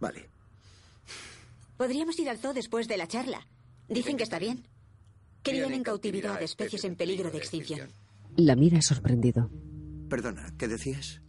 [0.00, 0.31] Vale.
[1.82, 3.44] Podríamos ir al zoo después de la charla.
[3.88, 4.68] Dicen que está bien.
[5.42, 7.90] Crían en cautividad especies en peligro de extinción.
[8.36, 9.50] La mira sorprendido.
[10.08, 11.22] Perdona, ¿qué decías?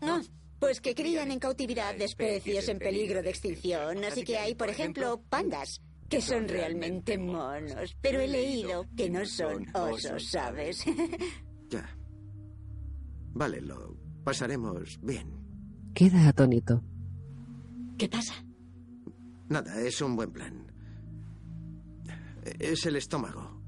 [0.00, 0.22] No,
[0.58, 4.02] pues que crían en cautividad de especies en peligro de extinción.
[4.02, 7.96] Así que hay, por ejemplo, pandas, que son realmente monos.
[8.00, 10.84] Pero he leído que no son osos, ¿sabes?
[11.70, 11.96] Ya.
[13.34, 15.30] Vale, lo pasaremos bien.
[15.94, 16.82] Queda atónito.
[17.96, 18.44] ¿Qué pasa?
[19.50, 20.72] Nada, es un buen plan.
[22.60, 23.60] Es el estómago.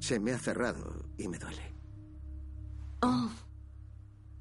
[0.00, 1.72] Se me ha cerrado y me duele.
[3.00, 3.30] Oh,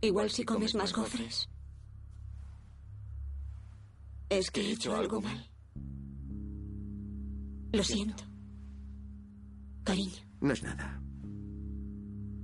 [0.02, 1.48] igual si comes más gofres.
[4.30, 5.48] Es que he hecho algo mal.
[7.72, 8.24] Lo siento.
[9.84, 10.24] Cariño.
[10.41, 11.00] No es nada.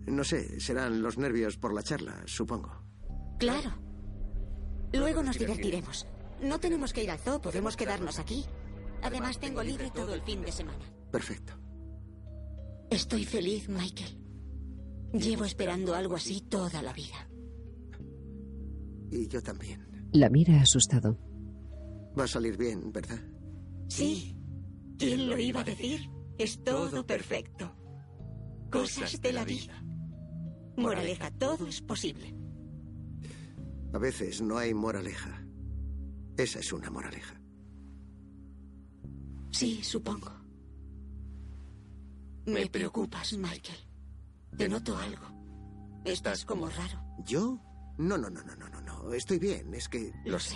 [0.05, 2.71] No sé, serán los nervios por la charla, supongo.
[3.39, 3.71] Claro.
[4.93, 6.05] Luego nos divertiremos.
[6.41, 8.45] No tenemos que ir al zoo, podemos quedarnos aquí.
[9.01, 10.85] Además, tengo libre todo el fin de semana.
[11.11, 11.53] Perfecto.
[12.89, 14.17] Estoy feliz, Michael.
[15.13, 17.29] Llevo esperando algo así toda la vida.
[19.11, 19.87] Y yo también.
[20.11, 21.17] La mira asustado.
[22.17, 23.19] Va a salir bien, ¿verdad?
[23.87, 24.35] Sí.
[24.97, 26.09] ¿Quién lo iba a decir?
[26.37, 27.75] Es todo perfecto.
[28.71, 29.83] Cosas de la vida.
[30.77, 32.35] Moraleja, todo es posible.
[33.93, 35.38] A veces no hay moraleja.
[36.39, 37.35] Esa es una moraleja.
[39.51, 40.31] Sí, supongo.
[42.45, 43.77] Me preocupas, Michael.
[44.57, 45.27] Te noto algo.
[46.05, 47.03] Estás como raro.
[47.25, 47.59] ¿Yo?
[47.97, 49.13] No, no, no, no, no, no, no.
[49.13, 50.13] Estoy bien, es que...
[50.23, 50.55] Lo sé.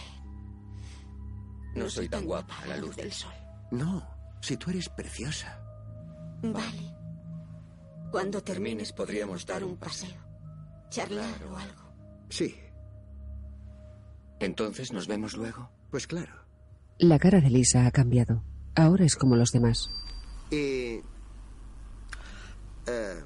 [1.75, 3.33] No soy tan guapa a la luz del sol.
[3.71, 4.07] No,
[4.41, 5.59] si tú eres preciosa.
[6.43, 6.95] Vale.
[8.09, 10.21] Cuando termines podríamos dar un paseo.
[10.89, 11.93] Charlar o algo.
[12.29, 12.55] Sí,
[14.43, 15.69] Entonces nos vemos luego.
[15.89, 16.33] pues claro.
[16.99, 18.43] La cara de Lisa ha cambiado.
[18.75, 19.89] Ahora es como los demás.
[20.51, 21.01] Y...
[22.85, 23.23] eh,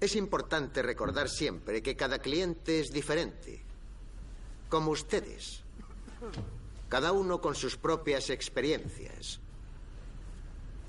[0.00, 3.62] es importante recordar siempre que cada cliente es diferente.
[4.68, 5.62] Como ustedes.
[6.88, 9.40] Cada uno con sus propias experiencias.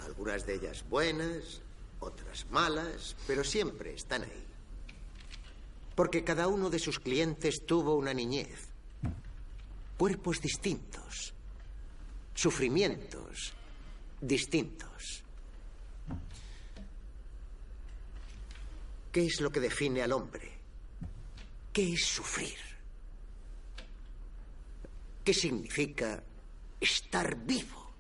[0.06, 1.62] Algunas de ellas buenas,
[2.00, 4.48] otras malas, pero siempre están ahí.
[6.02, 8.70] Porque cada uno de sus clientes tuvo una niñez.
[10.00, 11.32] Cuerpos distintos.
[12.34, 13.54] Sufrimientos
[14.20, 15.22] distintos.
[19.12, 20.52] ¿Qué es lo que define al hombre?
[21.72, 22.58] ¿Qué es sufrir?
[25.24, 26.24] ¿Qué significa
[26.80, 27.94] estar vivo?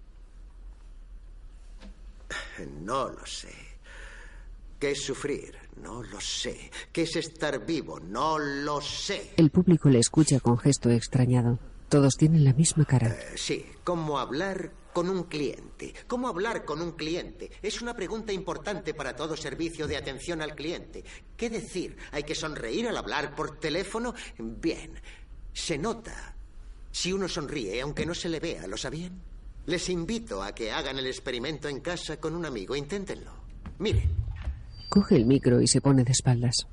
[2.82, 3.54] No lo sé.
[4.80, 5.61] ¿Qué es sufrir?
[5.78, 6.72] No lo sé.
[6.92, 8.00] ¿Qué es estar vivo?
[8.00, 9.34] No lo sé.
[9.38, 11.60] El público le escucha con gesto extrañado.
[11.90, 13.08] Todos tienen la misma cara.
[13.08, 15.94] Eh, sí, ¿cómo hablar con un cliente?
[16.08, 17.52] ¿Cómo hablar con un cliente?
[17.62, 21.04] Es una pregunta importante para todo servicio de atención al cliente.
[21.36, 21.98] ¿Qué decir?
[22.12, 24.14] ¿Hay que sonreír al hablar por teléfono?
[24.38, 24.94] Bien,
[25.54, 26.36] se nota
[26.92, 29.22] si uno sonríe, aunque no se le vea, ¿lo sabían?
[29.66, 32.76] Les invito a que hagan el experimento en casa con un amigo.
[32.76, 33.32] Inténtenlo.
[33.80, 34.10] Miren,
[34.92, 36.68] Coge el micro y se pone de espaldas.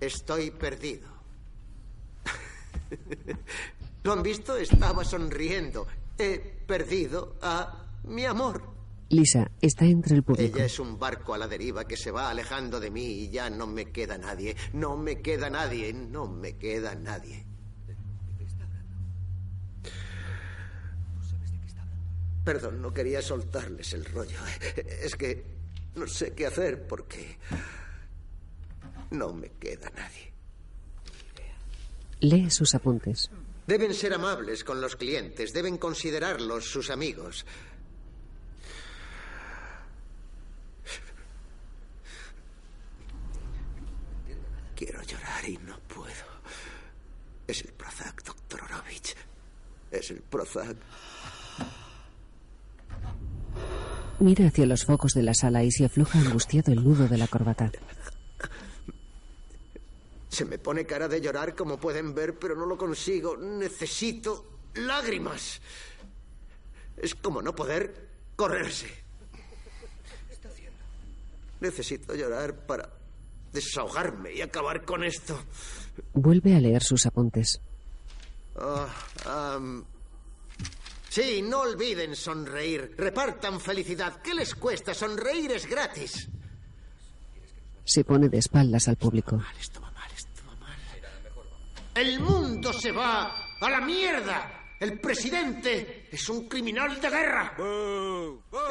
[0.00, 1.06] estoy perdido.
[4.02, 4.56] ¿Lo han visto?
[4.56, 5.86] Estaba sonriendo.
[6.18, 8.60] He perdido a mi amor.
[9.10, 10.56] Lisa está entre el público.
[10.56, 13.48] Ella es un barco a la deriva que se va alejando de mí y ya
[13.48, 14.56] no me queda nadie.
[14.72, 15.92] No me queda nadie.
[15.92, 17.46] No me queda nadie.
[22.42, 24.38] Perdón, no quería soltarles el rollo.
[25.02, 25.57] Es que
[25.98, 27.38] no sé qué hacer porque
[29.10, 30.32] no me queda nadie.
[32.20, 33.30] Lee sus apuntes.
[33.66, 37.44] Deben ser amables con los clientes, deben considerarlos sus amigos.
[44.74, 46.28] Quiero llorar y no puedo.
[47.46, 49.16] Es el Prozac, doctor Orovich.
[49.90, 50.76] Es el Prozac.
[54.20, 57.28] Mira hacia los focos de la sala y se afloja angustiado el nudo de la
[57.28, 57.70] corbata.
[60.28, 63.36] Se me pone cara de llorar, como pueden ver, pero no lo consigo.
[63.36, 65.60] Necesito lágrimas.
[66.96, 68.88] Es como no poder correrse.
[71.60, 72.90] Necesito llorar para
[73.52, 75.38] desahogarme y acabar con esto.
[76.12, 77.60] Vuelve a leer sus apuntes.
[78.56, 78.88] Ah,
[79.26, 79.84] am,
[81.18, 82.94] sí, no olviden sonreír.
[82.96, 84.20] Repartan felicidad.
[84.22, 84.94] ¿Qué les cuesta?
[84.94, 86.28] Sonreír es gratis.
[87.84, 89.42] Se pone de espaldas al público.
[91.94, 94.57] El mundo se va a la mierda.
[94.80, 97.54] El presidente es un criminal de guerra.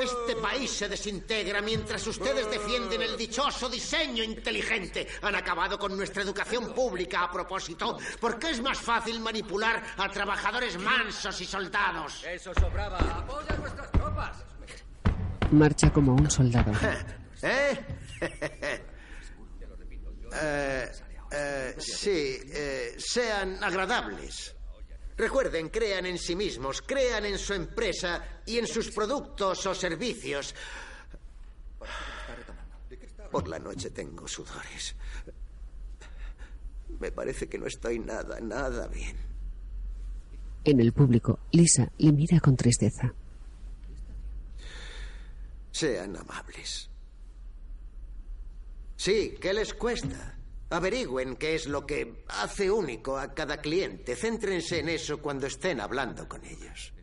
[0.01, 5.05] Este país se desintegra mientras ustedes defienden el dichoso diseño inteligente.
[5.21, 10.77] Han acabado con nuestra educación pública a propósito, porque es más fácil manipular a trabajadores
[10.79, 12.23] mansos y soldados.
[12.23, 12.97] Eso sobraba.
[12.99, 14.45] Apoya a nuestras tropas.
[15.51, 16.71] Marcha como un soldado.
[17.41, 17.85] ¿Eh?
[20.29, 20.91] Eh,
[21.31, 24.56] eh, sí, eh, sean agradables.
[25.18, 30.53] Recuerden, crean en sí mismos, crean en su empresa y en sus productos o servicios.
[33.31, 34.95] Por la noche tengo sudores.
[36.99, 39.18] Me parece que no estoy nada, nada bien.
[40.64, 43.14] En el público, Lisa le mira con tristeza.
[45.72, 46.89] Sean amables.
[48.95, 50.36] Sí, ¿qué les cuesta?
[50.69, 54.15] Averigüen qué es lo que hace único a cada cliente.
[54.15, 56.94] Céntrense en eso cuando estén hablando con ellos.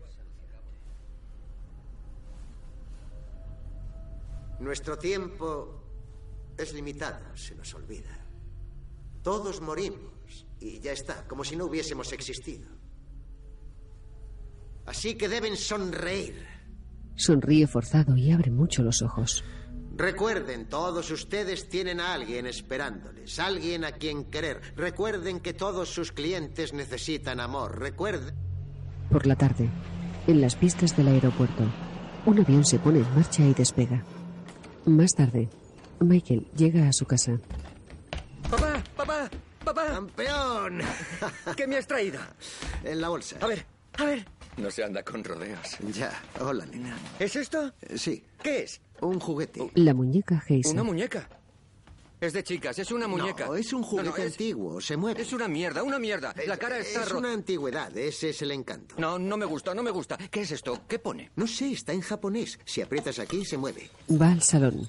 [4.61, 5.83] Nuestro tiempo
[6.57, 8.25] es limitado, se nos olvida.
[9.23, 12.69] Todos morimos y ya está, como si no hubiésemos existido.
[14.87, 16.47] Así que deben sonreír.
[17.17, 19.43] Sonríe forzado y abre mucho los ojos.
[19.97, 24.61] Recuerden, todos ustedes tienen a alguien esperándoles, alguien a quien querer.
[24.77, 27.79] Recuerden que todos sus clientes necesitan amor.
[27.79, 28.35] Recuerden.
[29.11, 29.71] Por la tarde,
[30.27, 31.63] en las pistas del aeropuerto,
[32.27, 34.05] un avión se pone en marcha y despega.
[34.85, 35.49] Más tarde,
[36.01, 37.39] Michael llega a su casa.
[38.51, 39.31] Papá, papá,
[39.65, 39.87] papá.
[39.87, 40.81] ¡Campeón!
[41.57, 42.19] ¿Qué me has traído?
[42.83, 43.37] En la bolsa.
[43.41, 43.65] A ver,
[43.99, 44.27] a ver.
[44.57, 45.79] No se anda con rodeos.
[45.93, 46.13] Ya.
[46.41, 46.97] Hola, nena.
[47.19, 47.73] ¿Es esto?
[47.83, 48.23] Eh, Sí.
[48.43, 48.81] ¿Qué es?
[49.01, 49.71] Un juguete.
[49.75, 50.71] La muñeca Geisa.
[50.71, 51.29] Una muñeca.
[52.21, 53.47] Es de chicas, es una muñeca.
[53.47, 54.81] No, es un juguete No, no, es- antiguo.
[54.81, 55.21] Se mueve.
[55.21, 56.33] Es una mierda, una mierda.
[56.47, 57.19] La cara está Es rota.
[57.19, 57.95] una antigüedad.
[57.99, 58.95] Ese es el encanto.
[58.99, 60.17] No, no me gusta, no me gusta.
[60.17, 60.81] ¿Qué es esto?
[60.89, 61.31] ¿Qué pone?
[61.37, 62.59] No sé, está en japonés.
[62.65, 63.91] Si aprietas aquí, se mueve.
[64.11, 64.89] Va al salón.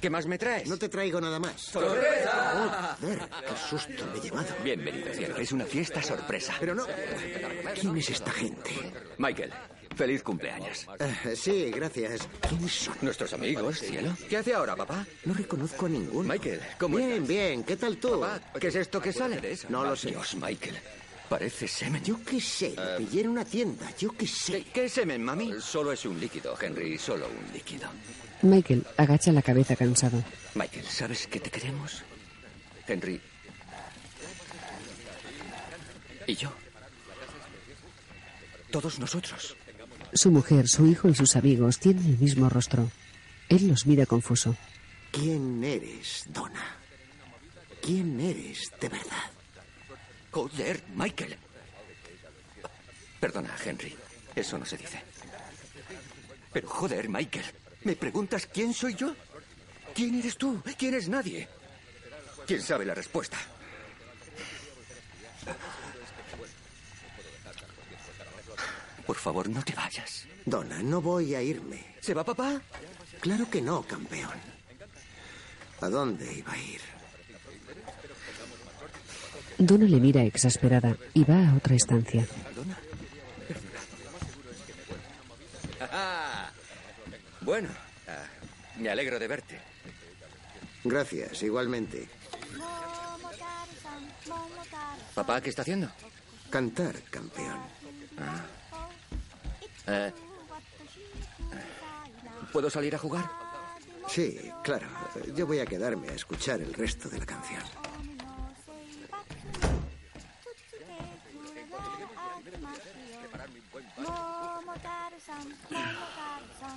[0.00, 0.68] ¿Qué más me traes?
[0.68, 1.60] No te traigo nada más.
[1.60, 2.96] ¡Sorpresa!
[3.00, 4.46] Joder, qué susto me he llevado.
[4.62, 5.36] Bienvenido, cielo.
[5.36, 6.54] Es una fiesta sorpresa.
[6.60, 6.84] Pero no.
[7.80, 8.70] ¿Quién es esta gente?
[9.18, 9.52] Michael,
[9.96, 10.86] feliz cumpleaños.
[10.98, 12.28] Eh, sí, gracias.
[12.46, 12.94] ¿Quiénes son?
[13.00, 14.14] Nuestros amigos, cielo.
[14.28, 15.04] ¿Qué hace ahora, papá?
[15.24, 16.28] No reconozco a ninguno.
[16.28, 17.28] Michael, ¿cómo Bien, estás?
[17.28, 17.64] bien.
[17.64, 18.20] ¿Qué tal tú?
[18.20, 19.56] Papá, ¿qué es esto que sale?
[19.70, 20.10] No lo sé.
[20.10, 20.76] Dios, Michael.
[21.28, 22.04] Parece semen.
[22.04, 22.74] Yo qué sé.
[22.76, 23.90] Lo pillé en una tienda.
[23.98, 24.62] Yo qué sé.
[24.62, 25.54] ¿Qué, qué es semen, mami?
[25.60, 26.96] Solo es un líquido, Henry.
[26.98, 27.88] Solo un líquido.
[28.42, 30.22] Michael agacha la cabeza cansado.
[30.54, 32.02] Michael, ¿sabes que te queremos?
[32.86, 33.20] Henry.
[36.26, 36.52] Y yo.
[38.70, 39.56] Todos nosotros.
[40.12, 42.90] Su mujer, su hijo y sus amigos tienen el mismo rostro.
[43.48, 44.56] Él los mira confuso.
[45.12, 46.76] ¿Quién eres, Donna?
[47.82, 49.30] ¿Quién eres de verdad?
[50.30, 51.36] Joder, Michael.
[53.20, 53.94] Perdona, Henry.
[54.34, 55.00] Eso no se dice.
[56.52, 57.44] Pero joder, Michael.
[57.86, 59.14] ¿Me preguntas quién soy yo?
[59.94, 60.60] ¿Quién eres tú?
[60.76, 61.46] ¿Quién es nadie?
[62.44, 63.36] ¿Quién sabe la respuesta?
[69.06, 70.26] Por favor, no te vayas.
[70.44, 71.94] Donna, no voy a irme.
[72.00, 72.60] ¿Se va papá?
[73.20, 74.34] Claro que no, campeón.
[75.80, 76.80] ¿A dónde iba a ir?
[79.58, 82.26] Donna le mira exasperada y va a otra estancia.
[85.80, 86.25] Ah,
[87.46, 87.68] bueno,
[88.08, 88.26] ah,
[88.76, 89.60] me alegro de verte.
[90.84, 92.08] Gracias, igualmente.
[95.14, 95.88] Papá, ¿qué está haciendo?
[96.50, 97.60] Cantar, campeón.
[99.86, 100.12] Eh,
[102.52, 103.30] ¿Puedo salir a jugar?
[104.08, 104.88] Sí, claro.
[105.34, 107.62] Yo voy a quedarme a escuchar el resto de la canción.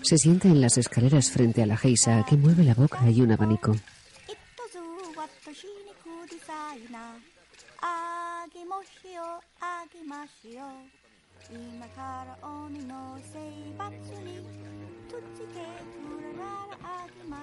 [0.02, 3.32] Se sienta en las escaleras frente a la geisa que mueve la boca y un
[3.32, 3.76] abanico.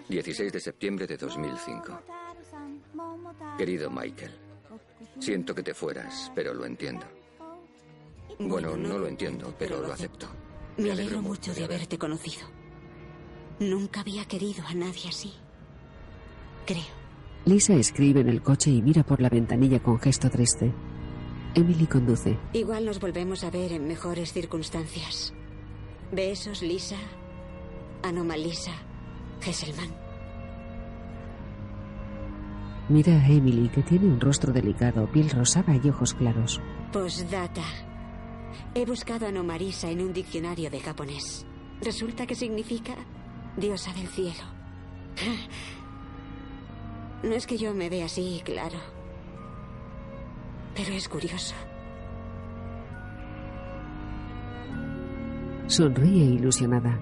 [0.09, 2.01] ...16 de septiembre de 2005...
[3.59, 4.33] ...querido Michael...
[5.19, 7.07] ...siento que te fueras, pero lo entiendo...
[8.39, 10.46] ...bueno, no lo entiendo, pero lo acepto...
[10.79, 12.47] Me alegro mucho de haberte conocido.
[13.61, 15.33] Nunca había querido a nadie así.
[16.67, 16.83] Creo.
[17.47, 20.73] Lisa escribe en el coche y mira por la ventanilla con gesto triste.
[21.55, 22.37] Emily conduce.
[22.53, 25.33] Igual nos volvemos a ver en mejores circunstancias.
[26.13, 26.99] Besos, Lisa.
[28.03, 28.73] Anomalisa.
[29.41, 29.95] Hesselman.
[32.89, 36.61] Mira a Emily, que tiene un rostro delicado, piel rosada y ojos claros.
[36.93, 37.65] Postdata.
[38.75, 41.47] He buscado Anomalisa en un diccionario de japonés.
[41.81, 42.95] Resulta que significa
[43.57, 44.45] diosa del cielo.
[47.23, 48.79] No es que yo me vea así, claro.
[50.77, 51.55] Pero es curioso.
[55.67, 57.01] Sonríe ilusionada.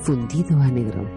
[0.00, 1.08] Fundido a negro.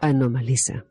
[0.00, 0.86] Anomalisa.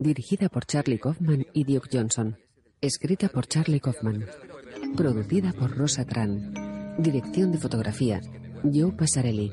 [0.00, 2.38] Dirigida por Charlie Kaufman y Duke Johnson.
[2.80, 4.24] Escrita por Charlie Kaufman.
[4.96, 6.96] Producida por Rosa Tran.
[6.96, 8.22] Dirección de fotografía.
[8.62, 9.52] Joe Pasarelli.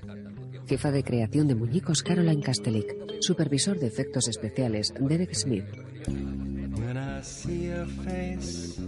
[0.66, 2.96] Jefa de creación de muñecos Caroline Castelik.
[3.20, 5.66] Supervisor de efectos especiales Derek Smith.
[6.08, 8.80] When I see a face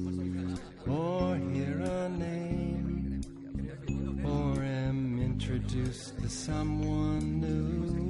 [0.87, 3.19] or hear a name,
[5.21, 8.08] introduce to someone new.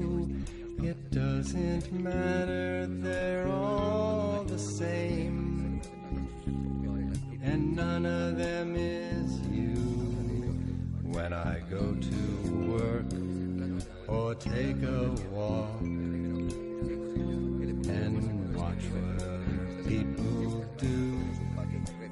[0.81, 5.81] It doesn't matter, they're all the same.
[7.43, 9.75] And none of them is you.
[11.03, 12.19] When I go to
[12.71, 13.11] work
[14.07, 15.81] or take a walk
[17.89, 21.19] and watch what people do,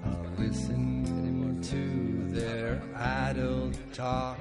[0.05, 4.37] I'll listen to their idle talk.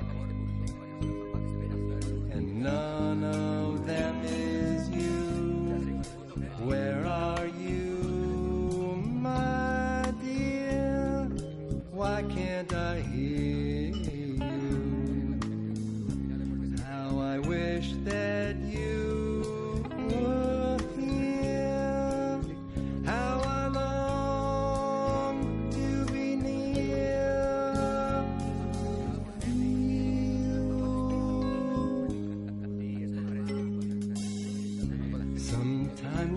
[2.32, 3.55] And none of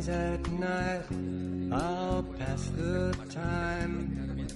[0.09, 1.05] at night
[1.71, 4.47] I'll pass the time.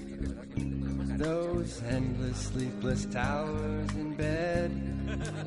[1.17, 4.71] Those endless sleepless hours in bed.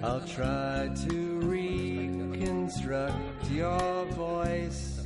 [0.03, 3.17] I'll try to reconstruct
[3.51, 5.01] your voice,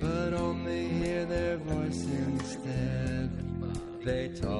[0.00, 3.30] but only hear their voice instead.
[4.04, 4.51] They talk,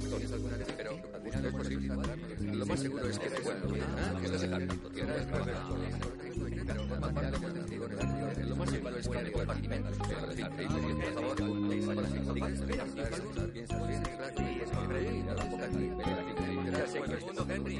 [0.00, 1.94] pero es posible.
[2.52, 3.26] Lo más seguro es que.
[3.26, 4.90] Ah, estás en tanto.
[8.48, 9.54] Lo más seguro es que te vuelva.
[9.54, 9.66] Por
[16.46, 17.78] favor, ya sé que segundo Henry.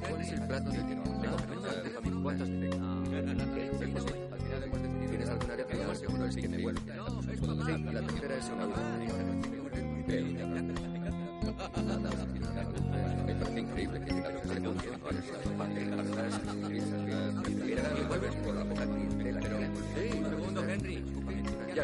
[0.00, 0.70] ¿Cuál es el plato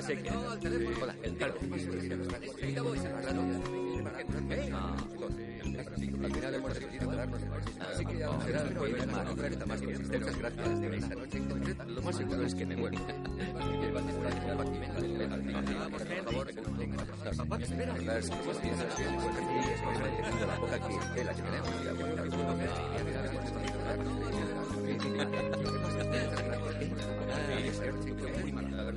[0.09, 0.59] se queda
[0.99, 1.45] con la gente.
[7.79, 8.31] Así que el.
[10.09, 11.89] Muchas gracias.
[11.89, 12.77] Lo más seguro es que me.
[12.77, 12.95] Por
[16.25, 17.95] favor, espera.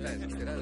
[0.01, 0.60] La que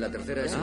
[0.00, 0.56] La tercera es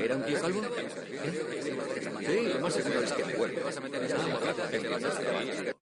[0.00, 0.62] ¿Era un tío calvo?
[2.26, 3.24] Sí, lo más seguro es que
[5.70, 5.75] me.